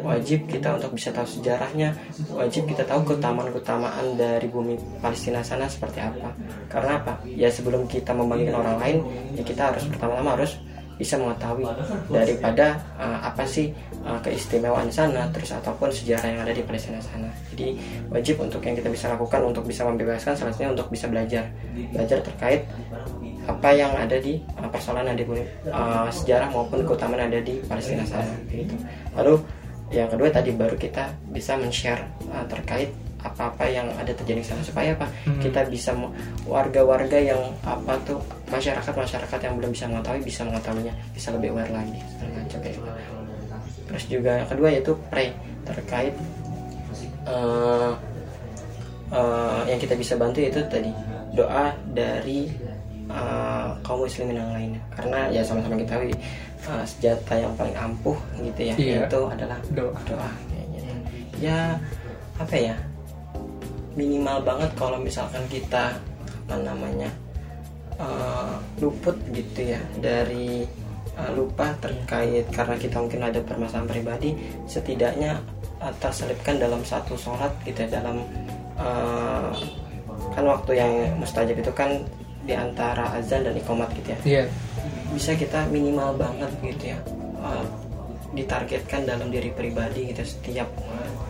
wajib 0.00 0.48
kita 0.48 0.80
untuk 0.80 0.96
bisa 0.96 1.12
tahu 1.12 1.28
sejarahnya 1.28 1.92
wajib 2.32 2.64
kita 2.64 2.88
tahu 2.88 3.04
keutamaan-keutamaan 3.04 4.16
dari 4.16 4.48
bumi 4.48 4.78
Palestina 4.98 5.44
sana 5.44 5.68
seperti 5.68 6.00
apa. 6.00 6.32
Karena 6.72 7.00
apa? 7.00 7.20
Ya 7.28 7.52
sebelum 7.52 7.84
kita 7.84 8.16
membagikan 8.16 8.64
orang 8.64 8.76
lain 8.80 8.98
ya 9.36 9.42
kita 9.44 9.72
harus 9.72 9.84
pertama-tama 9.88 10.40
harus 10.40 10.56
bisa 11.00 11.16
mengetahui 11.16 11.64
daripada 12.12 12.76
uh, 13.00 13.24
apa 13.24 13.48
sih 13.48 13.72
uh, 14.04 14.20
keistimewaan 14.20 14.92
sana 14.92 15.32
terus 15.32 15.48
ataupun 15.56 15.88
sejarah 15.88 16.28
yang 16.28 16.40
ada 16.44 16.52
di 16.52 16.60
Palestina 16.60 17.00
sana. 17.00 17.32
Jadi 17.56 17.80
wajib 18.12 18.36
untuk 18.44 18.60
yang 18.60 18.76
kita 18.76 18.92
bisa 18.92 19.08
lakukan 19.08 19.40
untuk 19.40 19.64
bisa 19.64 19.88
membebaskan 19.88 20.36
salah 20.36 20.52
satunya 20.52 20.76
untuk 20.76 20.92
bisa 20.92 21.08
belajar. 21.08 21.48
Belajar 21.96 22.20
terkait 22.20 22.68
apa 23.48 23.68
yang 23.72 23.92
ada 23.96 24.20
di 24.20 24.40
uh, 24.60 24.68
persoalan 24.68 25.12
yang 25.12 25.18
di 25.18 25.24
uh, 25.24 26.08
sejarah 26.12 26.52
maupun 26.52 26.84
keutamaan 26.84 27.28
ada 27.32 27.40
di 27.40 27.60
Palestina 27.64 28.04
sana 28.04 28.36
gitu 28.52 28.76
lalu 29.16 29.40
yang 29.90 30.06
kedua 30.06 30.28
tadi 30.30 30.54
baru 30.54 30.76
kita 30.78 31.10
bisa 31.32 31.56
men-share 31.58 32.04
uh, 32.30 32.44
terkait 32.46 32.92
apa-apa 33.20 33.68
yang 33.68 33.84
ada 34.00 34.12
terjadi 34.16 34.40
di 34.40 34.48
sana 34.48 34.62
supaya 34.64 34.96
apa 34.96 35.04
hmm. 35.28 35.44
kita 35.44 35.68
bisa 35.68 35.92
warga-warga 36.48 37.20
yang 37.20 37.40
apa 37.68 38.00
tuh 38.08 38.16
masyarakat-masyarakat 38.48 39.38
yang 39.44 39.54
belum 39.60 39.70
bisa 39.76 39.84
mengetahui 39.92 40.24
bisa 40.24 40.40
mengetahuinya 40.48 40.94
bisa 41.12 41.28
lebih 41.36 41.52
aware 41.52 41.68
lagi 41.68 42.00
gitu. 42.64 42.80
terus 43.92 44.04
juga 44.08 44.40
yang 44.40 44.48
kedua 44.48 44.68
yaitu 44.72 44.92
pray 45.12 45.36
terkait 45.68 46.14
uh, 47.28 47.92
uh, 49.12 49.62
yang 49.68 49.76
kita 49.76 49.92
bisa 49.98 50.16
bantu 50.16 50.40
yaitu 50.40 50.64
tadi 50.72 50.90
doa 51.36 51.76
dari 51.92 52.48
uh, 53.10 53.74
kaum 53.82 54.06
muslimin 54.06 54.40
yang 54.40 54.50
lainnya 54.54 54.82
karena 54.94 55.18
ya 55.30 55.42
sama-sama 55.44 55.74
kita 55.78 55.98
tahu 55.98 56.02
uh, 56.70 56.84
senjata 56.86 57.34
yang 57.36 57.52
paling 57.58 57.76
ampuh 57.76 58.18
gitu 58.40 58.60
ya 58.62 58.74
iya. 58.78 59.00
itu 59.06 59.20
adalah 59.26 59.58
doa 59.74 60.00
doa 60.06 60.30
gitu. 60.54 60.94
ya 61.42 61.76
apa 62.40 62.56
ya 62.56 62.76
minimal 63.98 64.38
banget 64.46 64.70
kalau 64.78 64.98
misalkan 65.02 65.42
kita 65.50 65.92
apa 66.46 66.56
namanya 66.62 67.10
uh, 67.98 68.56
luput 68.80 69.14
gitu 69.34 69.74
ya 69.76 69.80
dari 69.98 70.64
uh, 71.18 71.30
lupa 71.34 71.74
terkait 71.82 72.46
karena 72.54 72.74
kita 72.78 72.96
mungkin 73.02 73.22
ada 73.26 73.40
permasalahan 73.44 73.90
pribadi 73.90 74.30
setidaknya 74.64 75.38
uh, 75.82 75.92
terselipkan 75.98 76.56
dalam 76.58 76.80
satu 76.86 77.14
sholat 77.18 77.52
gitu 77.66 77.86
ya, 77.86 78.00
dalam 78.00 78.24
uh, 78.78 79.52
kan 80.32 80.44
waktu 80.46 80.72
yang 80.78 80.92
mustajab 81.18 81.56
itu 81.58 81.72
kan 81.74 82.00
di 82.44 82.54
antara 82.56 83.14
azan 83.16 83.44
dan 83.44 83.54
ikomat 83.56 83.92
gitu 83.96 84.16
ya. 84.16 84.18
Yeah. 84.44 84.46
bisa 85.10 85.34
kita 85.34 85.66
minimal 85.74 86.14
banget 86.14 86.50
gitu 86.62 86.94
ya 86.94 86.98
uh, 87.42 87.66
ditargetkan 88.30 89.10
dalam 89.10 89.26
diri 89.34 89.50
pribadi 89.50 90.14
gitu 90.14 90.22
setiap 90.22 90.70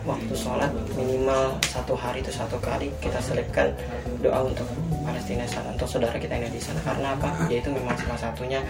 waktu 0.05 0.33
sholat 0.37 0.69
minimal 0.93 1.57
satu 1.65 1.97
hari 1.97 2.21
itu 2.21 2.29
satu 2.29 2.61
kali 2.61 2.93
kita 3.01 3.17
selipkan 3.21 3.73
doa 4.21 4.45
untuk 4.45 4.65
Palestina 5.01 5.45
sana 5.49 5.73
untuk 5.73 5.89
saudara 5.89 6.13
kita 6.17 6.37
yang 6.37 6.45
ada 6.45 6.53
di 6.53 6.61
sana. 6.61 6.79
Karena 6.85 7.17
apa? 7.17 7.29
Yaitu 7.49 7.73
memang 7.73 7.97
salah 7.97 8.17
satunya 8.17 8.61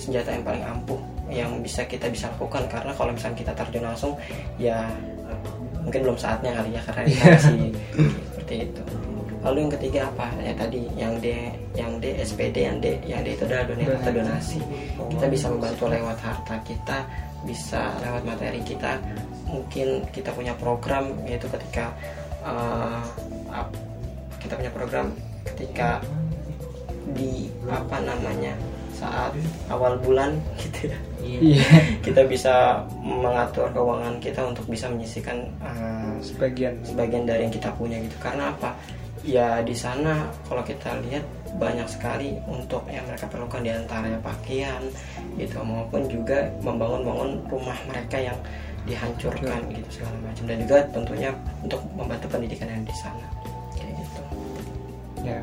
senjata 0.00 0.32
yang 0.32 0.44
paling 0.44 0.64
ampuh 0.64 1.00
yang 1.28 1.50
bisa 1.60 1.84
kita 1.84 2.08
bisa 2.08 2.28
lakukan. 2.36 2.64
Karena 2.68 2.92
kalau 2.96 3.12
misalnya 3.12 3.36
kita 3.36 3.52
terjun 3.52 3.84
langsung 3.84 4.12
ya 4.56 4.88
mungkin 5.84 6.00
belum 6.08 6.16
saatnya 6.16 6.56
kali 6.56 6.70
ya 6.72 6.80
karena 6.88 7.02
kita 7.04 7.20
iya. 7.20 7.32
masih 7.36 7.60
seperti 8.32 8.54
itu 8.64 8.82
lalu 9.44 9.68
yang 9.68 9.72
ketiga 9.76 10.00
apa? 10.08 10.26
Ya 10.40 10.52
tadi 10.56 10.80
yang 10.96 11.14
D 11.20 11.52
yang 11.76 12.00
D 12.00 12.16
SPD 12.16 12.56
yang 12.64 12.80
D 12.80 12.96
yang 13.04 13.20
D 13.20 13.36
itu 13.36 13.44
adalah 13.44 13.68
donasi. 13.68 13.92
Atau 14.00 14.12
donasi. 14.16 14.58
Kita 15.12 15.26
bisa 15.28 15.46
membantu 15.52 15.84
lewat 15.92 16.18
harta 16.24 16.56
kita 16.64 16.98
bisa 17.44 17.92
lewat 18.00 18.24
materi 18.24 18.60
kita. 18.64 18.96
Mungkin 19.44 20.08
kita 20.10 20.32
punya 20.32 20.56
program 20.56 21.12
yaitu 21.28 21.44
ketika 21.52 21.92
uh, 22.40 23.04
kita 24.40 24.56
punya 24.56 24.72
program 24.72 25.12
ketika 25.44 26.00
di 27.12 27.52
apa 27.68 28.00
namanya 28.00 28.56
saat 28.96 29.36
awal 29.68 30.00
bulan 30.00 30.40
gitu 30.64 30.88
ya. 30.88 30.98
Yeah. 31.24 32.00
kita 32.00 32.24
bisa 32.24 32.84
mengatur 33.00 33.68
keuangan 33.72 34.20
kita 34.20 34.40
untuk 34.44 34.64
bisa 34.68 34.88
menyisikan 34.88 35.48
uh, 35.60 36.16
sebagian. 36.24 36.80
sebagian 36.80 37.28
dari 37.28 37.44
yang 37.44 37.52
kita 37.52 37.68
punya 37.76 38.00
gitu. 38.00 38.16
Karena 38.20 38.52
apa 38.52 38.72
ya 39.24 39.64
di 39.64 39.72
sana 39.72 40.28
kalau 40.44 40.60
kita 40.60 41.00
lihat 41.08 41.24
banyak 41.56 41.88
sekali 41.88 42.36
untuk 42.44 42.84
yang 42.92 43.08
mereka 43.08 43.24
perlukan 43.30 43.64
di 43.64 43.72
antaranya 43.72 44.20
pakaian 44.20 44.84
gitu 45.40 45.64
maupun 45.64 46.04
juga 46.10 46.50
membangun-bangun 46.60 47.40
rumah 47.48 47.78
mereka 47.88 48.20
yang 48.20 48.36
dihancurkan 48.84 49.64
ya. 49.70 49.74
gitu 49.80 49.88
segala 50.00 50.16
macam. 50.20 50.44
Dan 50.44 50.56
juga 50.68 50.78
tentunya 50.92 51.30
untuk 51.64 51.80
membantu 51.96 52.26
pendidikan 52.36 52.68
yang 52.68 52.84
di 52.84 52.94
sana. 53.00 53.26
Kayak 53.80 53.92
gitu. 53.96 54.22
Ya. 55.24 55.40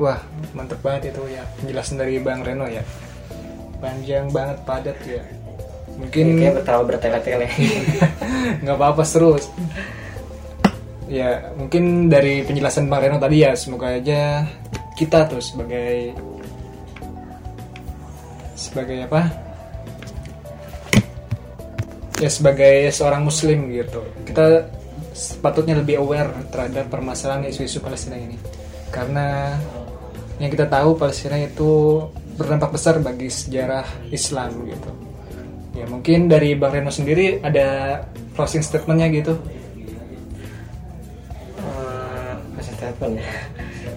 Wah 0.00 0.20
mantep 0.56 0.80
banget 0.80 1.12
itu 1.12 1.22
ya 1.28 1.44
penjelasan 1.60 2.00
dari 2.00 2.16
bang 2.16 2.40
Reno 2.40 2.64
ya. 2.64 2.80
Panjang 3.82 4.32
banget 4.32 4.58
padat 4.64 4.98
ya. 5.04 5.22
Mungkin 6.00 6.40
ya, 6.40 6.56
kayak 6.56 6.64
terlalu 6.64 6.84
bertele-tele. 6.96 7.48
Nggak 8.64 8.76
apa-apa 8.78 9.04
seru 9.04 9.36
ya 11.10 11.50
mungkin 11.58 12.06
dari 12.06 12.46
penjelasan 12.46 12.86
bang 12.86 13.10
Reno 13.10 13.18
tadi 13.18 13.42
ya 13.42 13.58
semoga 13.58 13.90
aja 13.90 14.46
kita 14.94 15.26
tuh 15.26 15.42
sebagai 15.42 16.14
sebagai 18.54 19.08
apa? 19.10 19.26
Ya 22.20 22.28
sebagai 22.28 22.92
seorang 22.94 23.24
muslim 23.24 23.72
gitu. 23.72 24.04
Kita 24.28 24.70
sepatutnya 25.10 25.80
lebih 25.80 25.98
aware 25.98 26.30
terhadap 26.52 26.92
permasalahan 26.92 27.48
isu-isu 27.48 27.80
Palestina 27.82 28.20
ini. 28.20 28.36
Karena 28.92 29.56
yang 30.36 30.52
kita 30.52 30.68
tahu 30.68 30.94
Palestina 31.00 31.40
itu 31.40 32.04
berdampak 32.36 32.76
besar 32.76 33.00
bagi 33.00 33.32
sejarah 33.32 33.88
Islam 34.12 34.68
gitu. 34.68 34.90
Ya 35.74 35.88
mungkin 35.88 36.28
dari 36.28 36.52
Bang 36.54 36.76
Reno 36.76 36.92
sendiri 36.92 37.40
ada 37.40 38.00
closing 38.36 38.60
statementnya 38.60 39.08
gitu 39.08 39.40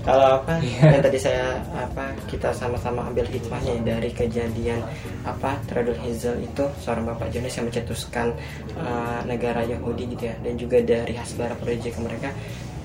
kalau 0.04 0.40
apa 0.40 0.60
yeah. 0.64 0.96
yang 0.96 1.04
tadi 1.04 1.20
saya 1.20 1.60
apa 1.76 2.12
kita 2.28 2.52
sama-sama 2.56 3.08
ambil 3.12 3.28
hikmahnya 3.28 3.80
dari 3.84 4.12
kejadian 4.12 4.80
apa 5.28 5.60
Teradul 5.68 6.00
Hazel 6.00 6.40
itu 6.44 6.64
seorang 6.80 7.12
bapak 7.12 7.32
Jonas 7.32 7.56
yang 7.56 7.68
mencetuskan 7.68 8.36
uh, 8.80 9.20
negara 9.28 9.64
Yahudi 9.64 10.16
gitu 10.16 10.28
ya 10.32 10.36
dan 10.40 10.54
juga 10.56 10.80
dari 10.84 11.14
Hasbara 11.16 11.56
Project 11.60 12.00
mereka. 12.00 12.32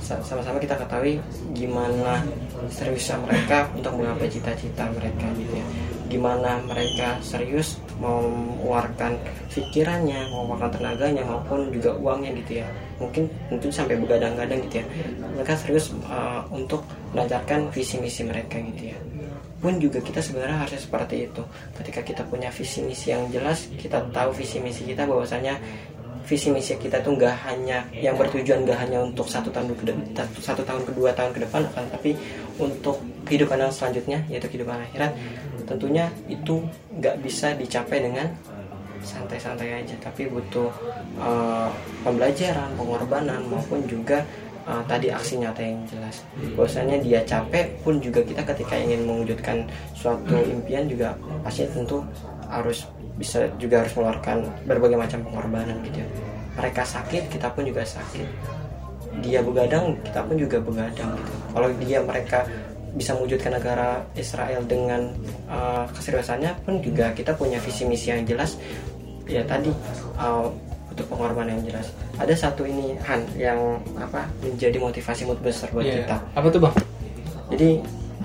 Sama-sama 0.08 0.56
kita 0.56 0.72
ketahui 0.72 1.20
gimana 1.52 2.24
seriusnya 2.72 3.20
mereka 3.20 3.68
untuk 3.76 3.92
menggapai 3.92 4.32
cita-cita 4.32 4.88
mereka 4.88 5.26
gitu 5.36 5.52
ya. 5.52 5.66
Gimana 6.08 6.64
mereka 6.64 7.20
serius 7.20 7.76
mau 8.00 8.24
mengeluarkan 8.24 9.20
pikirannya 9.52 10.32
mau 10.32 10.48
mengeluarkan 10.48 10.70
tenaganya 10.80 11.22
maupun 11.28 11.68
juga 11.74 11.92
uangnya 11.98 12.30
gitu 12.40 12.64
ya 12.64 12.68
mungkin 12.98 13.30
tentu 13.50 13.70
sampai 13.70 13.98
begadang-gadang 13.98 14.62
gitu 14.68 14.82
ya. 14.82 14.86
Mereka 15.38 15.54
serius 15.58 15.94
uh, 16.06 16.42
untuk 16.50 16.82
melancarkan 17.14 17.70
visi 17.70 17.98
misi 17.98 18.26
mereka 18.26 18.58
gitu 18.58 18.94
ya. 18.94 18.98
Pun 19.58 19.82
juga 19.82 19.98
kita 19.98 20.22
sebenarnya 20.22 20.62
harusnya 20.62 20.82
seperti 20.82 21.26
itu. 21.30 21.42
Ketika 21.74 22.00
kita 22.06 22.22
punya 22.26 22.50
visi 22.54 22.82
misi 22.82 23.10
yang 23.10 23.26
jelas 23.30 23.66
kita 23.74 24.02
tahu 24.14 24.30
visi 24.34 24.62
misi 24.62 24.86
kita 24.86 25.06
bahwasanya 25.06 25.58
visi 26.28 26.52
misi 26.52 26.76
kita 26.76 27.00
tuh 27.00 27.16
nggak 27.16 27.36
hanya 27.48 27.88
yang 27.96 28.12
bertujuan 28.12 28.68
nggak 28.68 28.76
hanya 28.84 29.00
untuk 29.00 29.24
satu 29.24 29.48
tahun 29.48 29.72
ke 29.72 29.96
satu 30.44 30.60
tahun 30.60 30.84
kedua 30.84 31.16
tahun 31.16 31.32
ke 31.32 31.48
depan 31.48 31.64
akan 31.72 31.88
tapi 31.88 32.12
untuk 32.60 33.00
kehidupan 33.24 33.56
yang 33.56 33.72
selanjutnya 33.72 34.20
yaitu 34.28 34.44
kehidupan 34.52 34.76
akhirat 34.76 35.16
tentunya 35.64 36.12
itu 36.28 36.60
nggak 37.00 37.24
bisa 37.24 37.56
dicapai 37.56 38.04
dengan 38.04 38.28
santai-santai 39.02 39.84
aja 39.84 39.94
tapi 40.02 40.26
butuh 40.26 40.70
uh, 41.18 41.70
pembelajaran 42.02 42.70
pengorbanan 42.74 43.40
maupun 43.46 43.82
juga 43.86 44.22
uh, 44.68 44.82
tadi 44.84 45.08
aksi 45.08 45.40
nyata 45.40 45.60
yang 45.64 45.80
jelas. 45.88 46.22
Bahwasanya 46.54 46.96
dia 47.00 47.20
capek 47.24 47.72
pun 47.80 47.96
juga 47.98 48.20
kita 48.20 48.44
ketika 48.44 48.74
ingin 48.76 49.08
mewujudkan 49.08 49.64
suatu 49.96 50.36
impian 50.44 50.84
juga 50.86 51.16
pasti 51.40 51.64
tentu 51.72 52.04
harus 52.48 52.84
bisa 53.18 53.50
juga 53.58 53.82
harus 53.82 53.92
mengeluarkan 53.98 54.46
berbagai 54.64 54.98
macam 54.98 55.18
pengorbanan 55.26 55.76
gitu 55.82 55.98
ya. 56.00 56.08
mereka 56.54 56.82
sakit 56.82 57.30
kita 57.30 57.46
pun 57.54 57.62
juga 57.66 57.82
sakit. 57.86 58.26
Dia 59.22 59.42
begadang 59.42 59.98
kita 60.06 60.20
pun 60.22 60.36
juga 60.38 60.58
begadang 60.62 61.10
gitu. 61.14 61.34
Kalau 61.54 61.68
dia 61.82 61.98
mereka 62.02 62.46
bisa 62.98 63.14
mewujudkan 63.14 63.52
negara 63.54 64.02
Israel 64.16 64.64
dengan 64.64 65.12
uh, 65.46 65.84
keseriusannya 65.92 66.50
pun 66.64 66.80
juga 66.80 67.12
kita 67.12 67.36
punya 67.36 67.60
visi 67.60 67.84
misi 67.84 68.10
yang 68.10 68.24
jelas 68.24 68.56
ya 69.28 69.44
tadi 69.44 69.70
uh, 70.16 70.48
untuk 70.88 71.04
pengorbanan 71.06 71.54
yang 71.54 71.70
jelas 71.70 71.86
ada 72.16 72.34
satu 72.34 72.64
ini 72.64 72.98
Han 73.04 73.22
yang 73.36 73.60
apa 73.94 74.26
menjadi 74.40 74.76
motivasi 74.76 75.22
mood 75.24 75.38
besar 75.38 75.70
buat 75.70 75.84
Iya. 75.84 76.02
kita 76.02 76.16
Apa 76.34 76.46
tuh 76.48 76.60
bang? 76.60 76.74
jadi 77.48 77.68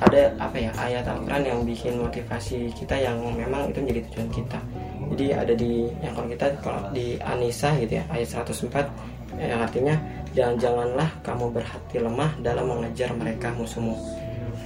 ada 0.02 0.22
apa 0.36 0.58
ya 0.58 0.72
ayat 0.74 1.06
Al-Quran 1.06 1.44
yang 1.46 1.60
bikin 1.64 1.94
motivasi 1.96 2.74
kita 2.74 2.98
yang 2.98 3.14
memang 3.38 3.70
itu 3.70 3.78
menjadi 3.78 4.02
tujuan 4.10 4.30
kita 4.34 4.60
jadi 5.14 5.26
ada 5.38 5.54
di 5.54 5.86
yang 6.02 6.12
kalau 6.12 6.28
kita 6.28 6.46
kalau 6.60 6.82
di 6.90 7.16
Anisa 7.22 7.72
gitu 7.78 8.02
ya 8.02 8.04
ayat 8.10 8.28
104 8.34 8.90
yang 9.38 9.62
artinya 9.62 9.96
jangan 10.34 10.56
janganlah 10.58 11.10
kamu 11.22 11.46
berhati 11.52 11.98
lemah 12.00 12.32
dalam 12.42 12.66
mengejar 12.66 13.14
mereka 13.14 13.54
musuhmu 13.54 13.94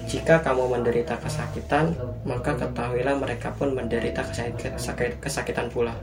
jika 0.07 0.39
kamu 0.39 0.71
menderita 0.71 1.19
kesakitan 1.19 1.91
maka 2.23 2.55
ketahuilah 2.55 3.15
mereka 3.19 3.51
pun 3.53 3.75
menderita 3.75 4.23
kesakit- 4.23 4.75
kesakit- 4.79 5.19
kesakitan 5.19 5.67
pula 5.67 5.93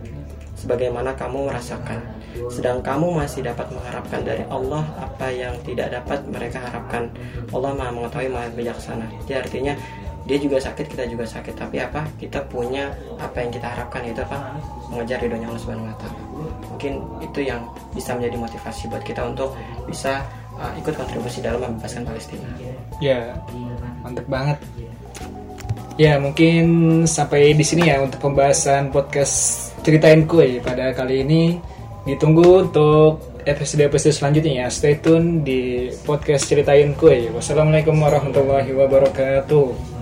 sebagaimana 0.64 1.12
kamu 1.12 1.52
merasakan. 1.52 2.00
Sedang 2.48 2.80
kamu 2.80 3.20
masih 3.20 3.44
dapat 3.44 3.68
mengharapkan 3.68 4.24
dari 4.24 4.42
Allah 4.48 4.82
apa 4.96 5.28
yang 5.28 5.52
tidak 5.66 5.92
dapat 5.92 6.24
mereka 6.24 6.58
harapkan. 6.64 7.12
Allah 7.52 7.76
maha 7.76 7.90
mengetahui 7.92 8.32
maha 8.32 8.48
bijaksana. 8.56 9.04
Jadi 9.28 9.34
artinya 9.44 9.74
dia 10.24 10.40
juga 10.40 10.56
sakit 10.56 10.88
kita 10.88 11.04
juga 11.04 11.28
sakit. 11.28 11.52
Tapi 11.52 11.84
apa? 11.84 12.08
Kita 12.16 12.40
punya 12.48 12.88
apa 13.20 13.44
yang 13.44 13.52
kita 13.52 13.66
harapkan 13.68 14.00
yaitu 14.08 14.24
apa? 14.24 14.56
Mengejar 14.88 15.20
ridhonya 15.20 15.52
Allah 15.52 15.62
Subhanahu 15.62 15.90
Wa 15.92 15.96
Taala. 16.00 16.20
Mungkin 16.72 16.92
itu 17.20 17.40
yang 17.44 17.60
bisa 17.92 18.16
menjadi 18.16 18.36
motivasi 18.40 18.82
buat 18.88 19.04
kita 19.04 19.20
untuk 19.20 19.52
bisa 19.84 20.24
uh, 20.56 20.72
ikut 20.80 20.96
kontribusi 20.96 21.44
dalam 21.44 21.60
membebaskan 21.60 22.08
Palestina. 22.08 22.48
Ya, 23.04 23.36
mantep 24.04 24.28
banget. 24.28 24.60
Ya, 25.96 26.20
mungkin 26.20 26.64
sampai 27.08 27.56
di 27.56 27.64
sini 27.64 27.88
ya 27.88 28.02
untuk 28.02 28.20
pembahasan 28.20 28.92
podcast 28.92 29.70
Ceritain 29.80 30.28
Kue 30.28 30.60
pada 30.60 30.92
kali 30.92 31.24
ini. 31.24 31.56
Ditunggu 32.04 32.68
untuk 32.68 33.40
episode-episode 33.48 34.12
selanjutnya 34.12 34.52
ya. 34.64 34.66
Stay 34.68 35.00
tune 35.00 35.40
di 35.40 35.88
podcast 36.04 36.50
Ceritain 36.50 36.92
Kue. 36.92 37.32
Wassalamualaikum 37.32 37.96
warahmatullahi 37.96 38.74
wabarakatuh. 38.76 39.93